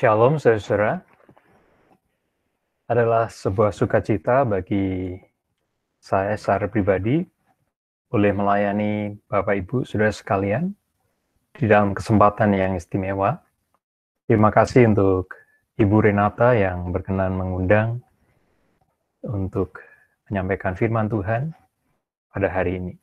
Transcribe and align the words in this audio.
Shalom 0.00 0.40
saudara-saudara. 0.40 1.04
Adalah 2.88 3.28
sebuah 3.28 3.68
sukacita 3.68 4.48
bagi 4.48 5.12
saya 6.00 6.40
secara 6.40 6.72
pribadi 6.72 7.20
boleh 8.08 8.32
melayani 8.32 9.12
Bapak 9.28 9.60
Ibu 9.60 9.84
saudara 9.84 10.08
sekalian 10.08 10.72
di 11.52 11.68
dalam 11.68 11.92
kesempatan 11.92 12.56
yang 12.56 12.80
istimewa. 12.80 13.44
Terima 14.24 14.48
kasih 14.48 14.88
untuk 14.88 15.36
Ibu 15.76 16.08
Renata 16.08 16.56
yang 16.56 16.96
berkenan 16.96 17.36
mengundang 17.36 18.00
untuk 19.20 19.84
menyampaikan 20.32 20.80
firman 20.80 21.12
Tuhan 21.12 21.52
pada 22.32 22.48
hari 22.48 22.80
ini. 22.80 22.94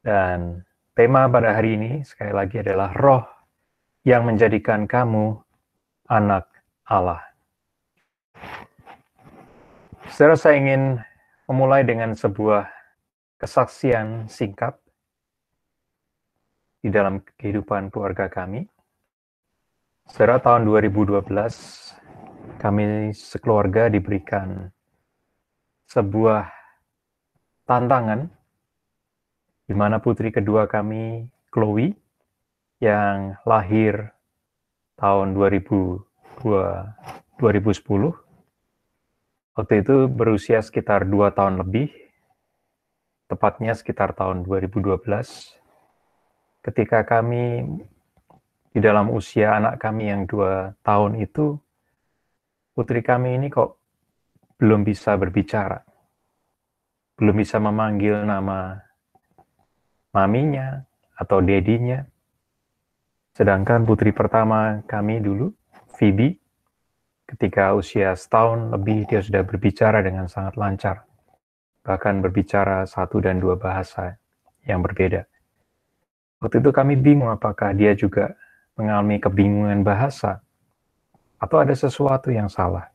Dan 0.00 0.64
tema 0.96 1.28
pada 1.28 1.52
hari 1.52 1.76
ini 1.76 2.00
sekali 2.08 2.32
lagi 2.32 2.56
adalah 2.64 2.88
roh 2.96 3.31
yang 4.02 4.26
menjadikan 4.26 4.90
kamu 4.90 5.38
anak 6.10 6.50
Allah. 6.82 7.22
Saudara, 10.10 10.34
saya 10.34 10.58
ingin 10.58 10.98
memulai 11.46 11.86
dengan 11.86 12.10
sebuah 12.18 12.66
kesaksian 13.38 14.26
singkat 14.26 14.74
di 16.82 16.90
dalam 16.90 17.22
kehidupan 17.38 17.94
keluarga 17.94 18.26
kami. 18.26 18.66
Saudara, 20.10 20.42
tahun 20.42 20.66
2012 20.66 21.22
kami 22.58 23.14
sekeluarga 23.14 23.86
diberikan 23.86 24.66
sebuah 25.86 26.50
tantangan 27.70 28.26
di 29.70 29.74
mana 29.78 30.02
putri 30.02 30.34
kedua 30.34 30.66
kami, 30.66 31.30
Chloe, 31.54 32.01
yang 32.82 33.38
lahir 33.46 34.10
tahun 34.98 35.38
2002, 35.38 36.02
2010. 37.38 38.10
Waktu 39.54 39.74
itu 39.86 40.10
berusia 40.10 40.58
sekitar 40.58 41.06
dua 41.06 41.30
tahun 41.30 41.62
lebih, 41.62 41.94
tepatnya 43.30 43.78
sekitar 43.78 44.18
tahun 44.18 44.42
2012, 44.42 44.98
ketika 46.66 47.06
kami 47.06 47.70
di 48.74 48.80
dalam 48.82 49.14
usia 49.14 49.62
anak 49.62 49.78
kami 49.78 50.10
yang 50.10 50.26
dua 50.26 50.74
tahun 50.82 51.22
itu, 51.22 51.62
putri 52.74 52.98
kami 52.98 53.38
ini 53.38 53.46
kok 53.46 53.78
belum 54.58 54.82
bisa 54.82 55.14
berbicara, 55.14 55.86
belum 57.14 57.36
bisa 57.38 57.62
memanggil 57.62 58.26
nama 58.26 58.74
maminya 60.10 60.82
atau 61.14 61.38
dedinya, 61.44 62.02
Sedangkan 63.32 63.88
putri 63.88 64.12
pertama 64.12 64.84
kami 64.84 65.24
dulu, 65.24 65.56
Phoebe, 65.96 66.36
ketika 67.24 67.72
usia 67.72 68.12
setahun 68.12 68.68
lebih 68.76 69.08
dia 69.08 69.24
sudah 69.24 69.40
berbicara 69.40 70.04
dengan 70.04 70.28
sangat 70.28 70.60
lancar. 70.60 71.08
Bahkan 71.80 72.20
berbicara 72.20 72.84
satu 72.84 73.24
dan 73.24 73.40
dua 73.40 73.56
bahasa 73.56 74.20
yang 74.68 74.84
berbeda. 74.84 75.24
Waktu 76.44 76.60
itu 76.60 76.70
kami 76.70 77.00
bingung 77.00 77.32
apakah 77.32 77.72
dia 77.72 77.96
juga 77.96 78.36
mengalami 78.76 79.16
kebingungan 79.16 79.80
bahasa 79.80 80.44
atau 81.40 81.56
ada 81.58 81.72
sesuatu 81.72 82.28
yang 82.28 82.52
salah. 82.52 82.92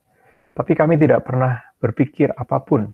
Tapi 0.54 0.74
kami 0.78 1.02
tidak 1.02 1.26
pernah 1.26 1.62
berpikir 1.82 2.34
apa 2.34 2.62
pun. 2.62 2.94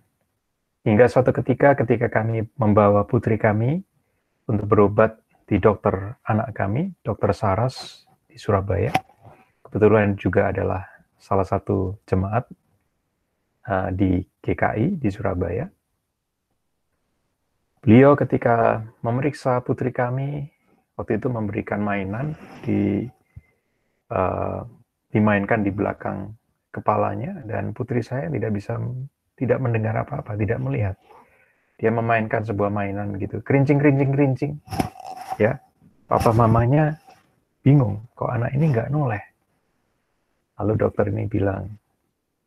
Hingga 0.84 1.08
suatu 1.08 1.32
ketika 1.32 1.76
ketika 1.80 2.08
kami 2.12 2.48
membawa 2.60 3.08
putri 3.08 3.40
kami 3.40 3.84
untuk 4.48 4.68
berobat 4.68 5.23
di 5.44 5.60
dokter 5.60 6.16
anak 6.24 6.56
kami, 6.56 6.96
dokter 7.04 7.36
Saras 7.36 8.08
di 8.28 8.40
Surabaya. 8.40 8.92
Kebetulan 9.62 10.16
juga 10.16 10.50
adalah 10.54 10.82
salah 11.20 11.48
satu 11.48 11.98
jemaat 12.08 12.48
uh, 13.68 13.90
di 13.92 14.24
GKI 14.44 15.00
di 15.00 15.10
Surabaya. 15.12 15.68
Beliau 17.84 18.16
ketika 18.16 18.80
memeriksa 19.04 19.60
putri 19.60 19.92
kami, 19.92 20.48
waktu 20.96 21.20
itu 21.20 21.28
memberikan 21.28 21.84
mainan 21.84 22.32
di 22.64 23.04
uh, 24.08 24.64
dimainkan 25.12 25.62
di 25.68 25.72
belakang 25.72 26.32
kepalanya 26.72 27.44
dan 27.44 27.76
putri 27.76 28.00
saya 28.00 28.32
tidak 28.32 28.56
bisa 28.56 28.80
tidak 29.36 29.60
mendengar 29.60 30.00
apa-apa, 30.00 30.40
tidak 30.40 30.64
melihat. 30.64 30.96
Dia 31.76 31.92
memainkan 31.92 32.48
sebuah 32.48 32.72
mainan 32.72 33.20
gitu, 33.20 33.44
kerincing 33.44 33.82
kerincing 33.82 34.12
kerincing 34.16 34.54
ya. 35.38 35.54
Papa 36.04 36.30
mamanya 36.36 36.94
bingung 37.64 38.04
kok 38.14 38.30
anak 38.30 38.54
ini 38.54 38.66
nggak 38.70 38.92
noleh? 38.92 39.24
Lalu 40.62 40.74
dokter 40.78 41.10
ini 41.10 41.26
bilang 41.26 41.66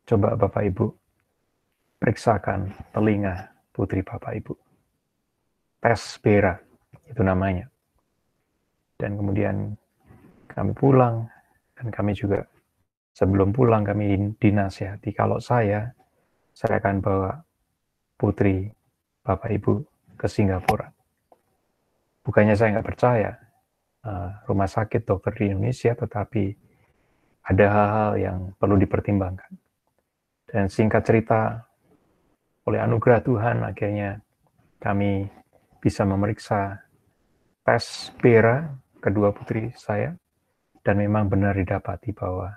coba 0.07 0.39
bapak 0.39 0.63
ibu 0.71 0.87
periksakan 1.99 2.71
telinga 2.95 3.51
putri 3.75 3.99
bapak 4.05 4.39
ibu. 4.39 4.53
Tes 5.83 6.01
Bera 6.23 6.55
itu 7.09 7.21
namanya. 7.21 7.67
Dan 8.97 9.13
kemudian 9.19 9.77
kami 10.49 10.73
pulang 10.73 11.27
dan 11.77 11.93
kami 11.93 12.17
juga 12.17 12.41
sebelum 13.13 13.53
pulang 13.53 13.85
kami 13.85 14.33
dinasihati 14.41 15.13
kalau 15.13 15.37
saya 15.37 15.93
saya 16.57 16.81
akan 16.81 16.97
bawa 16.97 17.31
putri 18.17 18.65
bapak 19.21 19.53
ibu 19.53 19.85
ke 20.17 20.25
Singapura 20.25 20.96
bukannya 22.27 22.59
saya 22.59 22.75
nggak 22.75 22.87
percaya 22.91 23.39
uh, 24.03 24.43
rumah 24.51 24.67
sakit 24.67 25.07
dokter 25.07 25.31
di 25.31 25.55
Indonesia, 25.55 25.95
tetapi 25.95 26.51
ada 27.47 27.65
hal-hal 27.71 28.11
yang 28.19 28.39
perlu 28.59 28.75
dipertimbangkan. 28.75 29.51
Dan 30.47 30.67
singkat 30.67 31.07
cerita, 31.07 31.63
oleh 32.67 32.83
anugerah 32.83 33.23
Tuhan 33.23 33.63
akhirnya 33.63 34.19
kami 34.83 35.31
bisa 35.79 36.03
memeriksa 36.03 36.83
tes 37.63 38.11
Bera 38.19 38.67
kedua 38.99 39.31
putri 39.31 39.71
saya 39.79 40.11
dan 40.83 40.99
memang 40.99 41.31
benar 41.31 41.55
didapati 41.55 42.11
bahwa 42.11 42.51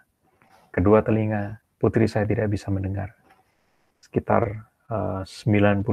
kedua 0.74 1.02
telinga 1.06 1.62
putri 1.78 2.10
saya 2.10 2.26
tidak 2.26 2.50
bisa 2.50 2.74
mendengar 2.74 3.14
sekitar 4.02 4.66
uh, 4.90 5.22
90 5.22 5.86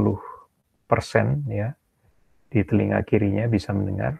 persen 0.89 1.45
ya 1.45 1.77
di 2.47 2.63
telinga 2.63 3.03
kirinya 3.03 3.45
bisa 3.47 3.75
mendengar 3.75 4.19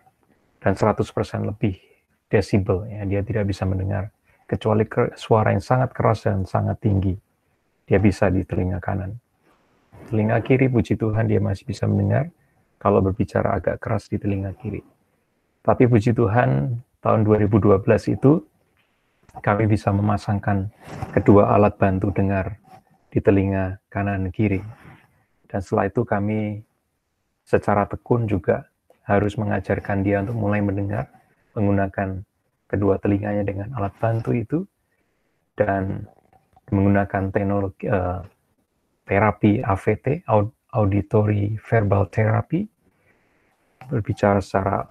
dan 0.60 0.76
100% 0.76 1.04
lebih 1.48 1.80
desibel 2.28 2.88
ya. 2.88 3.08
Dia 3.08 3.22
tidak 3.24 3.48
bisa 3.48 3.64
mendengar 3.64 4.12
kecuali 4.48 4.88
suara 5.16 5.52
yang 5.56 5.64
sangat 5.64 5.92
keras 5.92 6.28
dan 6.28 6.44
sangat 6.44 6.80
tinggi. 6.80 7.16
Dia 7.88 8.00
bisa 8.00 8.28
di 8.28 8.44
telinga 8.44 8.84
kanan. 8.84 9.16
Telinga 10.08 10.40
kiri 10.44 10.72
puji 10.72 10.96
Tuhan 10.96 11.28
dia 11.28 11.40
masih 11.40 11.68
bisa 11.68 11.88
mendengar 11.88 12.32
kalau 12.80 13.04
berbicara 13.04 13.58
agak 13.60 13.80
keras 13.80 14.08
di 14.08 14.16
telinga 14.20 14.56
kiri. 14.56 14.84
Tapi 15.64 15.84
puji 15.88 16.16
Tuhan 16.16 16.80
tahun 17.04 17.22
2012 17.28 17.84
itu 18.16 18.40
kami 19.44 19.68
bisa 19.68 19.92
memasangkan 19.92 20.72
kedua 21.12 21.52
alat 21.54 21.76
bantu 21.76 22.10
dengar 22.16 22.56
di 23.12 23.20
telinga 23.20 23.80
kanan 23.92 24.32
kiri. 24.32 24.64
Dan 25.48 25.60
setelah 25.64 25.88
itu 25.88 26.04
kami 26.04 26.64
secara 27.48 27.88
tekun 27.88 28.28
juga 28.28 28.68
harus 29.08 29.40
mengajarkan 29.40 30.04
dia 30.04 30.20
untuk 30.20 30.36
mulai 30.36 30.60
mendengar 30.60 31.08
menggunakan 31.56 32.28
kedua 32.68 33.00
telinganya 33.00 33.48
dengan 33.48 33.72
alat 33.80 33.96
bantu 33.96 34.36
itu 34.36 34.68
dan 35.56 36.04
menggunakan 36.68 37.32
teknologi 37.32 37.88
uh, 37.88 38.20
terapi 39.08 39.64
AVT 39.64 40.28
auditory 40.76 41.56
verbal 41.64 42.12
therapy 42.12 42.68
berbicara 43.88 44.44
secara 44.44 44.84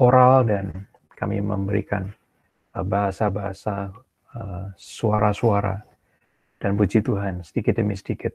oral 0.00 0.48
dan 0.48 0.88
kami 1.12 1.44
memberikan 1.44 2.08
eh, 2.72 2.80
bahasa-bahasa 2.80 3.92
uh, 4.32 4.72
suara-suara. 4.80 5.84
Dan 6.56 6.76
puji 6.76 7.04
Tuhan 7.04 7.44
sedikit 7.44 7.76
demi 7.76 7.92
sedikit 7.96 8.32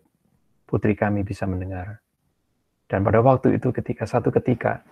putri 0.70 0.94
kami 0.94 1.26
bisa 1.26 1.50
mendengar 1.50 2.05
dan 2.86 3.02
pada 3.02 3.20
waktu 3.22 3.58
itu 3.58 3.74
ketika 3.74 4.06
satu 4.06 4.30
ketika 4.30 4.86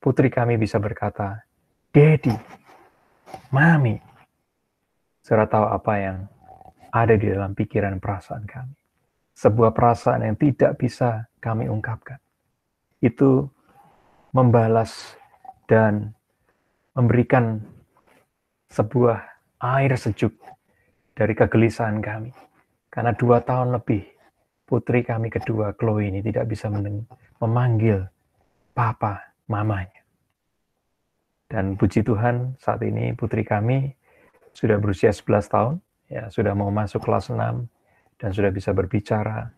putri 0.00 0.32
kami 0.32 0.56
bisa 0.56 0.80
berkata, 0.80 1.44
Daddy, 1.92 2.32
Mami, 3.52 4.00
Saudara 5.20 5.46
tahu 5.46 5.66
apa 5.68 5.92
yang 6.00 6.16
ada 6.90 7.14
di 7.14 7.30
dalam 7.30 7.54
pikiran 7.54 8.02
perasaan 8.02 8.48
kami. 8.48 8.74
Sebuah 9.36 9.70
perasaan 9.70 10.26
yang 10.26 10.36
tidak 10.36 10.80
bisa 10.80 11.28
kami 11.38 11.70
ungkapkan. 11.70 12.18
Itu 12.98 13.46
membalas 14.34 15.14
dan 15.70 16.12
memberikan 16.98 17.62
sebuah 18.74 19.22
air 19.62 19.94
sejuk 19.94 20.34
dari 21.14 21.32
kegelisahan 21.36 22.02
kami. 22.02 22.34
Karena 22.90 23.14
dua 23.14 23.38
tahun 23.44 23.76
lebih 23.76 24.02
putri 24.70 25.02
kami 25.02 25.34
kedua, 25.34 25.74
Chloe 25.74 26.06
ini 26.06 26.22
tidak 26.22 26.46
bisa 26.46 26.70
memanggil 27.42 28.06
papa, 28.70 29.34
mamanya. 29.50 29.98
Dan 31.50 31.74
puji 31.74 32.06
Tuhan 32.06 32.54
saat 32.62 32.78
ini 32.86 33.10
putri 33.18 33.42
kami 33.42 33.90
sudah 34.54 34.78
berusia 34.78 35.10
11 35.10 35.50
tahun, 35.50 35.74
ya 36.06 36.30
sudah 36.30 36.54
mau 36.54 36.70
masuk 36.70 37.02
kelas 37.02 37.34
6 37.34 37.66
dan 38.22 38.30
sudah 38.30 38.54
bisa 38.54 38.70
berbicara 38.70 39.50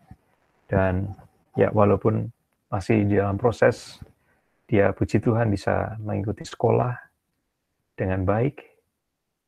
dan 0.65 1.13
ya 1.53 1.69
walaupun 1.69 2.33
masih 2.73 3.05
dalam 3.05 3.37
proses 3.37 4.01
dia 4.65 4.89
puji 4.89 5.21
Tuhan 5.21 5.53
bisa 5.53 5.93
mengikuti 6.01 6.41
sekolah 6.41 6.97
dengan 7.93 8.25
baik 8.25 8.57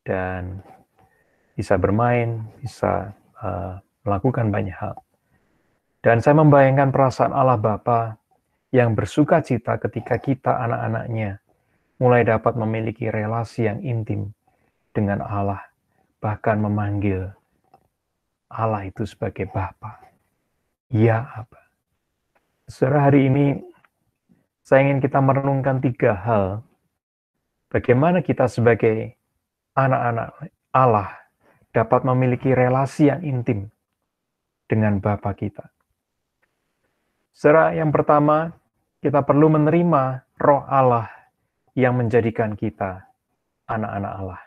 dan 0.06 0.62
bisa 1.58 1.74
bermain, 1.80 2.46
bisa 2.62 3.10
uh, 3.42 3.80
melakukan 4.06 4.52
banyak 4.52 4.76
hal. 4.76 4.94
Dan 6.06 6.22
saya 6.22 6.38
membayangkan 6.38 6.94
perasaan 6.94 7.34
Allah 7.34 7.58
Bapa 7.58 8.14
yang 8.70 8.94
bersuka 8.94 9.42
cita 9.42 9.74
ketika 9.82 10.22
kita 10.22 10.54
anak-anaknya 10.54 11.42
mulai 11.98 12.22
dapat 12.22 12.54
memiliki 12.54 13.10
relasi 13.10 13.66
yang 13.66 13.82
intim 13.82 14.30
dengan 14.94 15.18
Allah 15.26 15.66
bahkan 16.22 16.62
memanggil 16.62 17.34
Allah 18.46 18.86
itu 18.86 19.02
sebagai 19.02 19.50
Bapa. 19.50 19.98
Ya 20.94 21.26
apa? 21.26 21.74
Saudara 22.70 23.10
hari 23.10 23.26
ini 23.26 23.58
saya 24.62 24.86
ingin 24.86 25.02
kita 25.02 25.18
merenungkan 25.18 25.82
tiga 25.82 26.14
hal. 26.14 26.62
Bagaimana 27.66 28.22
kita 28.22 28.46
sebagai 28.46 29.18
anak-anak 29.74 30.54
Allah 30.70 31.10
dapat 31.74 32.06
memiliki 32.06 32.54
relasi 32.54 33.10
yang 33.10 33.26
intim 33.26 33.74
dengan 34.70 35.02
Bapa 35.02 35.34
kita. 35.34 35.74
Saudara, 37.36 37.76
yang 37.76 37.92
pertama, 37.92 38.48
kita 39.04 39.20
perlu 39.20 39.52
menerima 39.52 40.24
roh 40.40 40.64
Allah 40.64 41.04
yang 41.76 42.00
menjadikan 42.00 42.56
kita 42.56 43.12
anak-anak 43.68 44.12
Allah. 44.16 44.40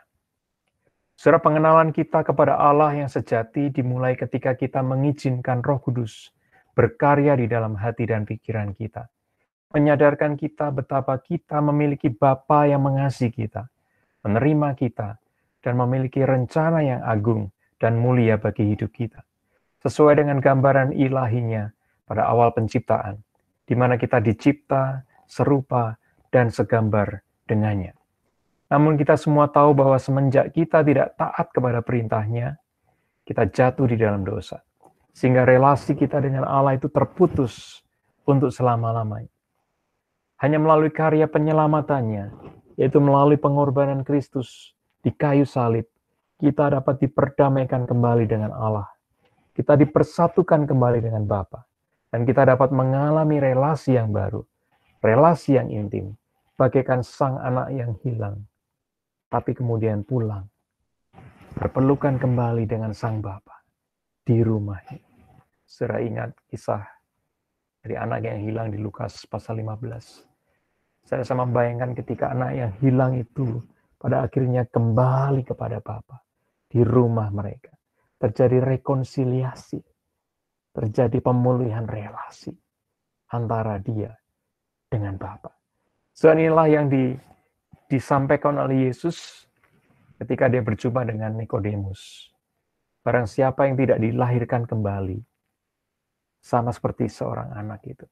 Saudara, 1.14 1.38
pengenalan 1.38 1.94
kita 1.94 2.26
kepada 2.26 2.58
Allah 2.58 2.90
yang 2.98 3.06
sejati 3.06 3.70
dimulai 3.70 4.18
ketika 4.18 4.58
kita 4.58 4.82
mengizinkan 4.82 5.62
Roh 5.62 5.78
Kudus 5.78 6.34
berkarya 6.74 7.38
di 7.38 7.46
dalam 7.46 7.78
hati 7.78 8.10
dan 8.10 8.26
pikiran 8.26 8.74
kita. 8.74 9.06
Menyadarkan 9.70 10.34
kita 10.34 10.74
betapa 10.74 11.14
kita 11.22 11.62
memiliki 11.62 12.10
Bapa 12.10 12.66
yang 12.66 12.82
mengasihi 12.82 13.30
kita, 13.30 13.70
menerima 14.26 14.74
kita, 14.74 15.14
dan 15.62 15.78
memiliki 15.78 16.26
rencana 16.26 16.82
yang 16.82 17.06
agung 17.06 17.54
dan 17.78 18.02
mulia 18.02 18.34
bagi 18.34 18.66
hidup 18.74 18.90
kita. 18.90 19.22
Sesuai 19.78 20.26
dengan 20.26 20.42
gambaran 20.42 20.90
ilahinya 20.90 21.70
pada 22.10 22.26
awal 22.26 22.50
penciptaan, 22.50 23.22
di 23.62 23.78
mana 23.78 23.94
kita 23.94 24.18
dicipta 24.18 25.06
serupa 25.30 25.94
dan 26.34 26.50
segambar 26.50 27.22
dengannya. 27.46 27.94
Namun 28.66 28.98
kita 28.98 29.14
semua 29.14 29.46
tahu 29.46 29.78
bahwa 29.78 29.94
semenjak 29.94 30.50
kita 30.50 30.82
tidak 30.82 31.14
taat 31.14 31.54
kepada 31.54 31.78
perintahnya, 31.78 32.58
kita 33.22 33.46
jatuh 33.46 33.86
di 33.86 33.94
dalam 33.94 34.26
dosa. 34.26 34.58
Sehingga 35.14 35.46
relasi 35.46 35.94
kita 35.94 36.18
dengan 36.18 36.46
Allah 36.50 36.74
itu 36.74 36.90
terputus 36.90 37.82
untuk 38.26 38.50
selama-lamanya. 38.50 39.30
Hanya 40.42 40.58
melalui 40.58 40.90
karya 40.90 41.30
penyelamatannya, 41.30 42.34
yaitu 42.74 42.98
melalui 42.98 43.38
pengorbanan 43.38 44.02
Kristus 44.02 44.74
di 44.98 45.14
kayu 45.14 45.46
salib, 45.46 45.86
kita 46.42 46.74
dapat 46.74 47.06
diperdamaikan 47.06 47.86
kembali 47.86 48.24
dengan 48.26 48.50
Allah. 48.50 48.88
Kita 49.52 49.76
dipersatukan 49.76 50.64
kembali 50.64 51.04
dengan 51.04 51.22
Bapa, 51.28 51.69
dan 52.10 52.26
kita 52.26 52.46
dapat 52.46 52.74
mengalami 52.74 53.38
relasi 53.38 53.94
yang 53.94 54.10
baru, 54.10 54.42
relasi 55.02 55.56
yang 55.56 55.70
intim, 55.70 56.18
bagaikan 56.58 57.00
sang 57.06 57.38
anak 57.38 57.70
yang 57.72 57.94
hilang 58.02 58.50
tapi 59.30 59.54
kemudian 59.54 60.02
pulang, 60.02 60.42
berpelukan 61.54 62.18
kembali 62.18 62.66
dengan 62.66 62.90
sang 62.90 63.22
Bapa 63.22 63.62
di 64.26 64.42
rumahnya. 64.42 64.98
Saudara 65.62 66.02
ingat 66.02 66.34
kisah 66.50 66.82
dari 67.78 67.94
anak 67.94 68.26
yang 68.26 68.42
hilang 68.42 68.74
di 68.74 68.82
Lukas 68.82 69.22
pasal 69.30 69.62
15. 69.62 71.06
Saya 71.06 71.22
sama 71.22 71.46
membayangkan 71.46 71.94
ketika 72.02 72.34
anak 72.34 72.50
yang 72.58 72.72
hilang 72.82 73.12
itu 73.22 73.62
pada 74.02 74.26
akhirnya 74.26 74.66
kembali 74.66 75.46
kepada 75.46 75.78
Bapa 75.78 76.26
di 76.66 76.82
rumah 76.82 77.30
mereka. 77.30 77.70
Terjadi 78.20 78.60
rekonsiliasi, 78.60 79.78
terjadi 80.70 81.18
pemulihan 81.18 81.86
relasi 81.86 82.54
antara 83.30 83.78
dia 83.82 84.14
dengan 84.90 85.18
Bapa. 85.18 85.50
So 86.14 86.30
inilah 86.30 86.66
yang 86.66 86.86
di 86.90 87.14
disampaikan 87.90 88.54
oleh 88.58 88.86
Yesus 88.90 89.46
ketika 90.22 90.46
dia 90.46 90.62
berjumpa 90.62 91.02
dengan 91.02 91.34
Nikodemus. 91.34 92.30
Barang 93.00 93.24
siapa 93.24 93.64
yang 93.66 93.80
tidak 93.80 93.98
dilahirkan 93.98 94.68
kembali, 94.68 95.18
sama 96.40 96.70
seperti 96.70 97.08
seorang 97.08 97.50
anak 97.56 97.80
itu, 97.88 98.04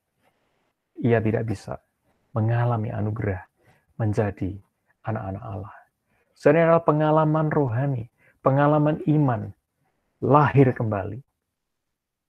ia 1.04 1.20
tidak 1.20 1.44
bisa 1.44 1.76
mengalami 2.32 2.88
anugerah 2.88 3.44
menjadi 4.00 4.56
anak-anak 5.04 5.44
Allah. 5.44 5.74
Sebenarnya 6.32 6.64
adalah 6.72 6.84
pengalaman 6.86 7.46
rohani, 7.52 8.04
pengalaman 8.40 8.96
iman, 9.04 9.52
lahir 10.24 10.72
kembali. 10.72 11.20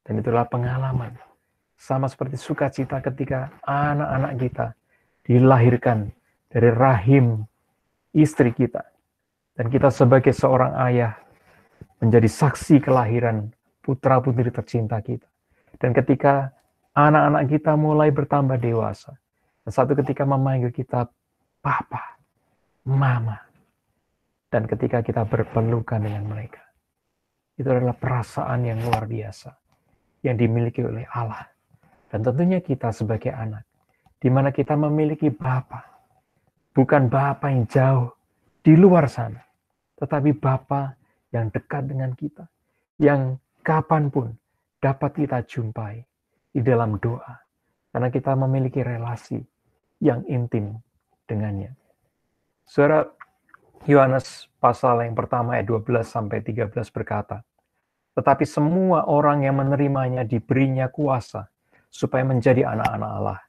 Dan 0.10 0.26
itulah 0.26 0.50
pengalaman. 0.50 1.14
Sama 1.78 2.10
seperti 2.10 2.34
sukacita 2.34 2.98
ketika 2.98 3.54
anak-anak 3.62 4.34
kita 4.42 4.66
dilahirkan 5.22 6.10
dari 6.50 6.74
rahim 6.74 7.46
istri 8.18 8.50
kita. 8.50 8.82
Dan 9.54 9.70
kita 9.70 9.94
sebagai 9.94 10.34
seorang 10.34 10.74
ayah 10.90 11.14
menjadi 12.02 12.26
saksi 12.26 12.82
kelahiran 12.82 13.54
putra-putri 13.86 14.50
tercinta 14.50 14.98
kita. 14.98 15.30
Dan 15.78 15.94
ketika 15.94 16.58
anak-anak 16.98 17.46
kita 17.46 17.78
mulai 17.78 18.10
bertambah 18.10 18.58
dewasa, 18.58 19.14
dan 19.62 19.70
satu 19.70 19.94
ketika 19.94 20.26
memanggil 20.26 20.74
kita 20.74 21.06
papa, 21.62 22.18
mama, 22.82 23.38
dan 24.50 24.66
ketika 24.66 25.06
kita 25.06 25.22
berpelukan 25.22 26.02
dengan 26.02 26.26
mereka, 26.26 26.66
itu 27.62 27.70
adalah 27.70 27.94
perasaan 27.94 28.66
yang 28.66 28.82
luar 28.82 29.06
biasa 29.06 29.69
yang 30.26 30.36
dimiliki 30.36 30.84
oleh 30.84 31.08
Allah. 31.12 31.48
Dan 32.10 32.26
tentunya 32.26 32.60
kita 32.60 32.90
sebagai 32.90 33.30
anak, 33.30 33.64
di 34.18 34.28
mana 34.34 34.50
kita 34.50 34.74
memiliki 34.74 35.30
Bapa 35.30 35.90
bukan 36.74 37.12
Bapa 37.12 37.52
yang 37.52 37.68
jauh 37.68 38.08
di 38.64 38.74
luar 38.80 39.12
sana, 39.12 39.44
tetapi 40.00 40.32
Bapa 40.38 40.96
yang 41.36 41.52
dekat 41.52 41.92
dengan 41.92 42.16
kita, 42.16 42.48
yang 43.04 43.36
kapan 43.62 44.08
pun 44.08 44.32
dapat 44.80 45.12
kita 45.12 45.44
jumpai 45.44 46.02
di 46.56 46.64
dalam 46.64 46.98
doa, 46.98 47.36
karena 47.92 48.10
kita 48.10 48.32
memiliki 48.34 48.80
relasi 48.80 49.44
yang 50.00 50.24
intim 50.32 50.80
dengannya. 51.28 51.76
Suara 52.64 53.04
Yohanes 53.84 54.48
pasal 54.62 55.04
yang 55.04 55.16
pertama 55.20 55.60
ayat 55.60 55.68
12 55.68 56.08
sampai 56.08 56.40
13 56.42 56.72
berkata, 56.96 57.44
tetapi 58.14 58.46
semua 58.48 59.06
orang 59.10 59.46
yang 59.46 59.60
menerimanya 59.60 60.26
diberinya 60.26 60.88
kuasa 60.90 61.50
supaya 61.90 62.26
menjadi 62.26 62.66
anak-anak 62.66 63.12
Allah, 63.12 63.40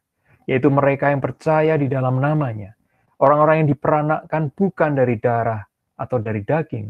yaitu 0.44 0.68
mereka 0.72 1.12
yang 1.12 1.20
percaya 1.20 1.76
di 1.76 1.86
dalam 1.86 2.18
namanya, 2.18 2.76
Orang-orang 3.20 3.64
yang 3.64 3.68
diperanakkan 3.76 4.48
bukan 4.56 4.96
dari 4.96 5.20
darah 5.20 5.60
atau 6.00 6.16
dari 6.24 6.40
daging, 6.40 6.88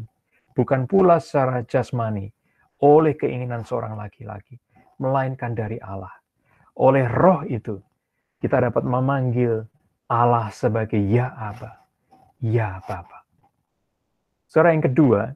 bukan 0.55 0.87
pula 0.87 1.19
secara 1.19 1.67
jasmani 1.67 2.31
oleh 2.87 3.19
keinginan 3.19 3.67
seorang 3.67 3.99
laki-laki, 3.99 4.55
melainkan 5.03 5.59
dari 5.59 5.83
Allah. 5.83 6.15
Oleh 6.79 7.11
roh 7.11 7.43
itu, 7.51 7.83
kita 8.39 8.63
dapat 8.63 8.87
memanggil 8.87 9.67
Allah 10.07 10.55
sebagai 10.55 11.03
Ya 11.03 11.35
Aba, 11.35 11.83
Ya 12.39 12.79
Bapa. 12.87 13.27
Saudara 14.47 14.71
yang 14.71 14.87
kedua, 14.87 15.35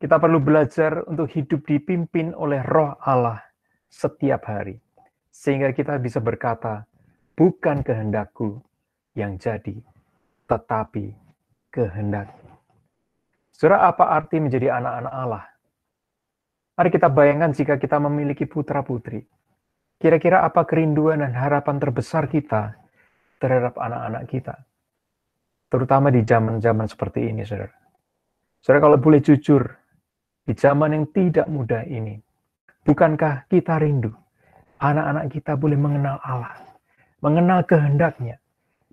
kita 0.00 0.16
perlu 0.16 0.40
belajar 0.40 1.04
untuk 1.04 1.28
hidup 1.28 1.68
dipimpin 1.68 2.32
oleh 2.32 2.64
roh 2.64 2.96
Allah 3.04 3.44
setiap 3.92 4.48
hari. 4.48 4.80
Sehingga 5.28 5.76
kita 5.76 6.00
bisa 6.00 6.24
berkata, 6.24 6.88
bukan 7.36 7.84
kehendakku, 7.84 8.64
yang 9.12 9.36
jadi, 9.36 9.76
tetapi 10.48 11.12
kehendak. 11.68 12.32
Saudara, 13.52 13.92
apa 13.92 14.16
arti 14.16 14.40
menjadi 14.40 14.72
anak-anak 14.72 15.14
Allah? 15.14 15.44
Mari 16.80 16.88
kita 16.88 17.08
bayangkan 17.12 17.52
jika 17.52 17.74
kita 17.76 18.00
memiliki 18.00 18.48
putra-putri. 18.48 19.20
Kira-kira 20.00 20.48
apa 20.48 20.64
kerinduan 20.64 21.20
dan 21.20 21.36
harapan 21.36 21.76
terbesar 21.76 22.24
kita 22.24 22.72
terhadap 23.36 23.76
anak-anak 23.76 24.24
kita? 24.32 24.56
Terutama 25.68 26.08
di 26.08 26.24
zaman-zaman 26.24 26.88
seperti 26.88 27.28
ini, 27.28 27.44
saudara. 27.44 27.76
Saudara, 28.64 28.80
kalau 28.80 28.96
boleh 28.96 29.20
jujur, 29.20 29.79
di 30.50 30.58
zaman 30.58 30.90
yang 30.98 31.06
tidak 31.14 31.46
mudah 31.46 31.86
ini, 31.86 32.18
bukankah 32.82 33.46
kita 33.46 33.78
rindu 33.78 34.10
anak-anak 34.82 35.30
kita 35.30 35.54
boleh 35.54 35.78
mengenal 35.78 36.18
Allah, 36.26 36.58
mengenal 37.22 37.62
kehendaknya, 37.62 38.42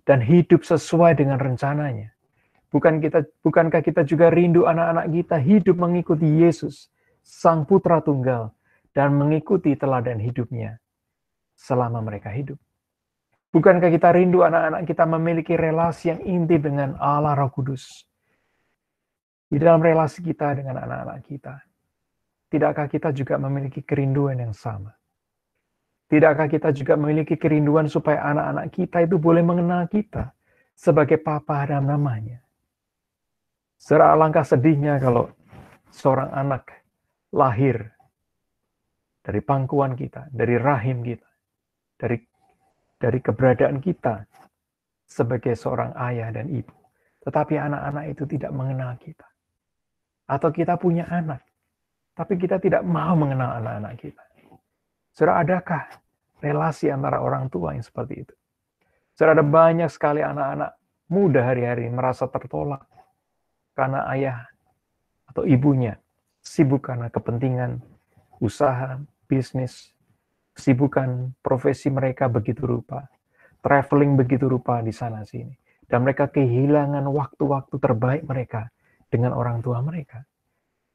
dan 0.06 0.22
hidup 0.22 0.62
sesuai 0.62 1.18
dengan 1.18 1.42
rencananya. 1.42 2.14
Bukan 2.70 3.02
kita, 3.02 3.26
bukankah 3.42 3.82
kita 3.82 4.06
juga 4.06 4.30
rindu 4.30 4.70
anak-anak 4.70 5.10
kita 5.10 5.42
hidup 5.42 5.82
mengikuti 5.82 6.30
Yesus, 6.30 6.94
Sang 7.26 7.66
Putra 7.66 8.06
Tunggal, 8.06 8.54
dan 8.94 9.18
mengikuti 9.18 9.74
teladan 9.74 10.22
hidupnya 10.22 10.78
selama 11.58 12.06
mereka 12.06 12.30
hidup? 12.30 12.62
Bukankah 13.50 13.90
kita 13.90 14.14
rindu 14.14 14.46
anak-anak 14.46 14.86
kita 14.86 15.10
memiliki 15.10 15.58
relasi 15.58 16.14
yang 16.14 16.22
intim 16.22 16.62
dengan 16.62 16.94
Allah 17.02 17.34
Roh 17.34 17.50
Kudus? 17.50 18.06
Di 19.48 19.56
dalam 19.56 19.80
relasi 19.80 20.20
kita 20.20 20.60
dengan 20.60 20.76
anak-anak 20.84 21.20
kita, 21.24 21.56
tidakkah 22.52 22.92
kita 22.92 23.16
juga 23.16 23.40
memiliki 23.40 23.80
kerinduan 23.80 24.44
yang 24.44 24.52
sama? 24.52 24.92
Tidakkah 26.08 26.48
kita 26.52 26.72
juga 26.72 27.00
memiliki 27.00 27.36
kerinduan 27.40 27.88
supaya 27.88 28.28
anak-anak 28.28 28.68
kita 28.72 29.08
itu 29.08 29.16
boleh 29.20 29.44
mengenal 29.44 29.88
kita 29.88 30.36
sebagai 30.76 31.20
Papa 31.20 31.68
dan 31.68 31.88
namanya? 31.88 32.44
Secara 33.80 34.16
alangkah 34.16 34.44
sedihnya 34.44 35.00
kalau 35.00 35.32
seorang 35.92 36.32
anak 36.32 36.72
lahir 37.32 37.92
dari 39.24 39.40
pangkuan 39.44 39.96
kita, 39.96 40.32
dari 40.32 40.56
rahim 40.56 41.04
kita, 41.04 41.30
dari 42.00 42.18
dari 42.98 43.20
keberadaan 43.22 43.78
kita 43.84 44.24
sebagai 45.08 45.56
seorang 45.56 45.92
ayah 46.12 46.32
dan 46.32 46.52
ibu. 46.52 46.74
Tetapi 47.24 47.60
anak-anak 47.60 48.06
itu 48.16 48.24
tidak 48.26 48.52
mengenal 48.56 48.96
kita. 48.96 49.28
Atau 50.28 50.52
kita 50.52 50.76
punya 50.76 51.08
anak, 51.08 51.40
tapi 52.12 52.36
kita 52.36 52.60
tidak 52.60 52.84
mau 52.84 53.16
mengenal 53.16 53.64
anak-anak 53.64 53.94
kita. 53.96 54.24
Saudara, 55.16 55.42
adakah 55.42 55.84
relasi 56.44 56.92
antara 56.92 57.24
orang 57.24 57.50
tua 57.50 57.74
yang 57.74 57.82
seperti 57.82 58.28
itu? 58.28 58.36
Saudara, 59.18 59.42
ada 59.42 59.46
banyak 59.48 59.90
sekali 59.90 60.22
anak-anak 60.22 60.78
muda 61.10 61.42
hari-hari 61.48 61.88
merasa 61.90 62.28
tertolak 62.28 62.84
karena 63.74 64.06
ayah 64.12 64.46
atau 65.32 65.48
ibunya 65.48 65.96
sibuk 66.44 66.88
karena 66.88 67.12
kepentingan 67.12 67.84
usaha, 68.40 69.02
bisnis, 69.26 69.92
kesibukan 70.56 71.36
profesi 71.44 71.92
mereka 71.92 72.32
begitu 72.32 72.64
rupa, 72.64 73.10
traveling 73.60 74.16
begitu 74.16 74.48
rupa 74.48 74.80
di 74.80 74.96
sana 74.96 75.28
sini. 75.28 75.54
Dan 75.88 76.04
mereka 76.04 76.28
kehilangan 76.28 77.08
waktu-waktu 77.08 77.76
terbaik 77.80 78.24
mereka 78.28 78.68
dengan 79.08 79.36
orang 79.36 79.64
tua 79.64 79.80
mereka. 79.84 80.24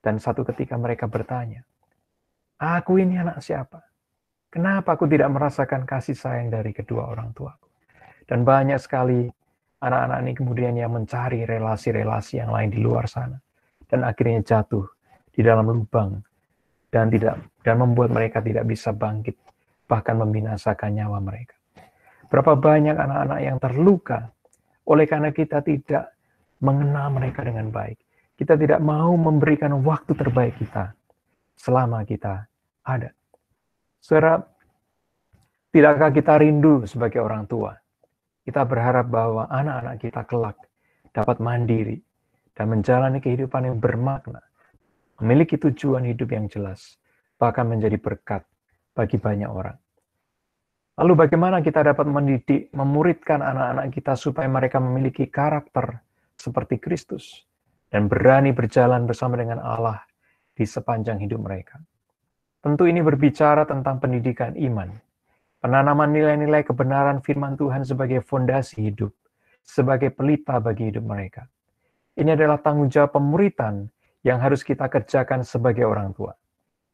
Dan 0.02 0.18
satu 0.18 0.42
ketika 0.42 0.74
mereka 0.74 1.06
bertanya, 1.06 1.62
aku 2.58 2.98
ini 2.98 3.18
anak 3.18 3.38
siapa? 3.38 3.80
Kenapa 4.52 4.98
aku 4.98 5.08
tidak 5.08 5.32
merasakan 5.32 5.88
kasih 5.88 6.18
sayang 6.18 6.52
dari 6.52 6.74
kedua 6.74 7.08
orang 7.08 7.32
tuaku? 7.32 7.70
Dan 8.26 8.44
banyak 8.44 8.76
sekali 8.82 9.30
anak-anak 9.82 10.18
ini 10.22 10.32
kemudian 10.36 10.74
yang 10.78 10.94
mencari 10.94 11.42
relasi-relasi 11.42 12.38
yang 12.38 12.54
lain 12.54 12.70
di 12.70 12.78
luar 12.78 13.10
sana 13.10 13.38
dan 13.90 14.06
akhirnya 14.06 14.40
jatuh 14.40 14.86
di 15.34 15.42
dalam 15.42 15.66
lubang 15.66 16.22
dan 16.88 17.10
tidak 17.10 17.42
dan 17.66 17.82
membuat 17.82 18.14
mereka 18.14 18.38
tidak 18.38 18.64
bisa 18.64 18.94
bangkit 18.94 19.34
bahkan 19.90 20.16
membinasakan 20.16 21.02
nyawa 21.02 21.18
mereka. 21.18 21.58
Berapa 22.30 22.56
banyak 22.56 22.96
anak-anak 22.96 23.40
yang 23.44 23.56
terluka 23.60 24.32
oleh 24.88 25.04
karena 25.04 25.34
kita 25.34 25.60
tidak 25.60 26.14
mengenal 26.62 27.10
mereka 27.10 27.42
dengan 27.42 27.68
baik. 27.68 27.98
Kita 28.38 28.54
tidak 28.56 28.80
mau 28.80 29.12
memberikan 29.18 29.74
waktu 29.82 30.14
terbaik 30.14 30.56
kita 30.62 30.94
selama 31.58 32.06
kita 32.06 32.46
ada. 32.86 33.10
Saudara, 34.00 34.40
tidakkah 35.74 36.10
kita 36.10 36.40
rindu 36.40 36.86
sebagai 36.88 37.22
orang 37.22 37.46
tua 37.46 37.82
kita 38.42 38.66
berharap 38.66 39.06
bahwa 39.06 39.46
anak-anak 39.46 39.96
kita 40.02 40.22
kelak 40.26 40.58
dapat 41.14 41.38
mandiri 41.38 42.02
dan 42.58 42.74
menjalani 42.74 43.22
kehidupan 43.22 43.70
yang 43.70 43.78
bermakna, 43.78 44.42
memiliki 45.22 45.56
tujuan 45.56 46.02
hidup 46.10 46.34
yang 46.34 46.50
jelas, 46.50 46.98
bahkan 47.38 47.70
menjadi 47.70 47.96
berkat 48.02 48.42
bagi 48.92 49.16
banyak 49.16 49.46
orang. 49.46 49.78
Lalu 51.00 51.12
bagaimana 51.16 51.64
kita 51.64 51.80
dapat 51.80 52.04
mendidik, 52.04 52.68
memuridkan 52.76 53.40
anak-anak 53.40 53.94
kita 53.94 54.12
supaya 54.12 54.44
mereka 54.50 54.76
memiliki 54.76 55.24
karakter 55.30 56.02
seperti 56.42 56.82
Kristus 56.82 57.46
dan 57.86 58.10
berani 58.10 58.50
berjalan 58.50 59.06
bersama 59.06 59.38
dengan 59.38 59.62
Allah 59.62 60.02
di 60.50 60.66
sepanjang 60.66 61.22
hidup 61.22 61.38
mereka. 61.38 61.78
Tentu 62.58 62.90
ini 62.90 62.98
berbicara 62.98 63.62
tentang 63.62 64.02
pendidikan 64.02 64.58
iman, 64.58 64.90
Penanaman 65.62 66.10
nilai-nilai 66.10 66.66
kebenaran 66.66 67.22
firman 67.22 67.54
Tuhan 67.54 67.86
sebagai 67.86 68.18
fondasi 68.26 68.82
hidup, 68.82 69.14
sebagai 69.62 70.10
pelita 70.10 70.58
bagi 70.58 70.90
hidup 70.90 71.06
mereka. 71.06 71.46
Ini 72.18 72.34
adalah 72.34 72.58
tanggung 72.58 72.90
jawab 72.90 73.14
pemuritan 73.14 73.86
yang 74.26 74.42
harus 74.42 74.66
kita 74.66 74.90
kerjakan 74.90 75.46
sebagai 75.46 75.86
orang 75.86 76.10
tua. 76.18 76.34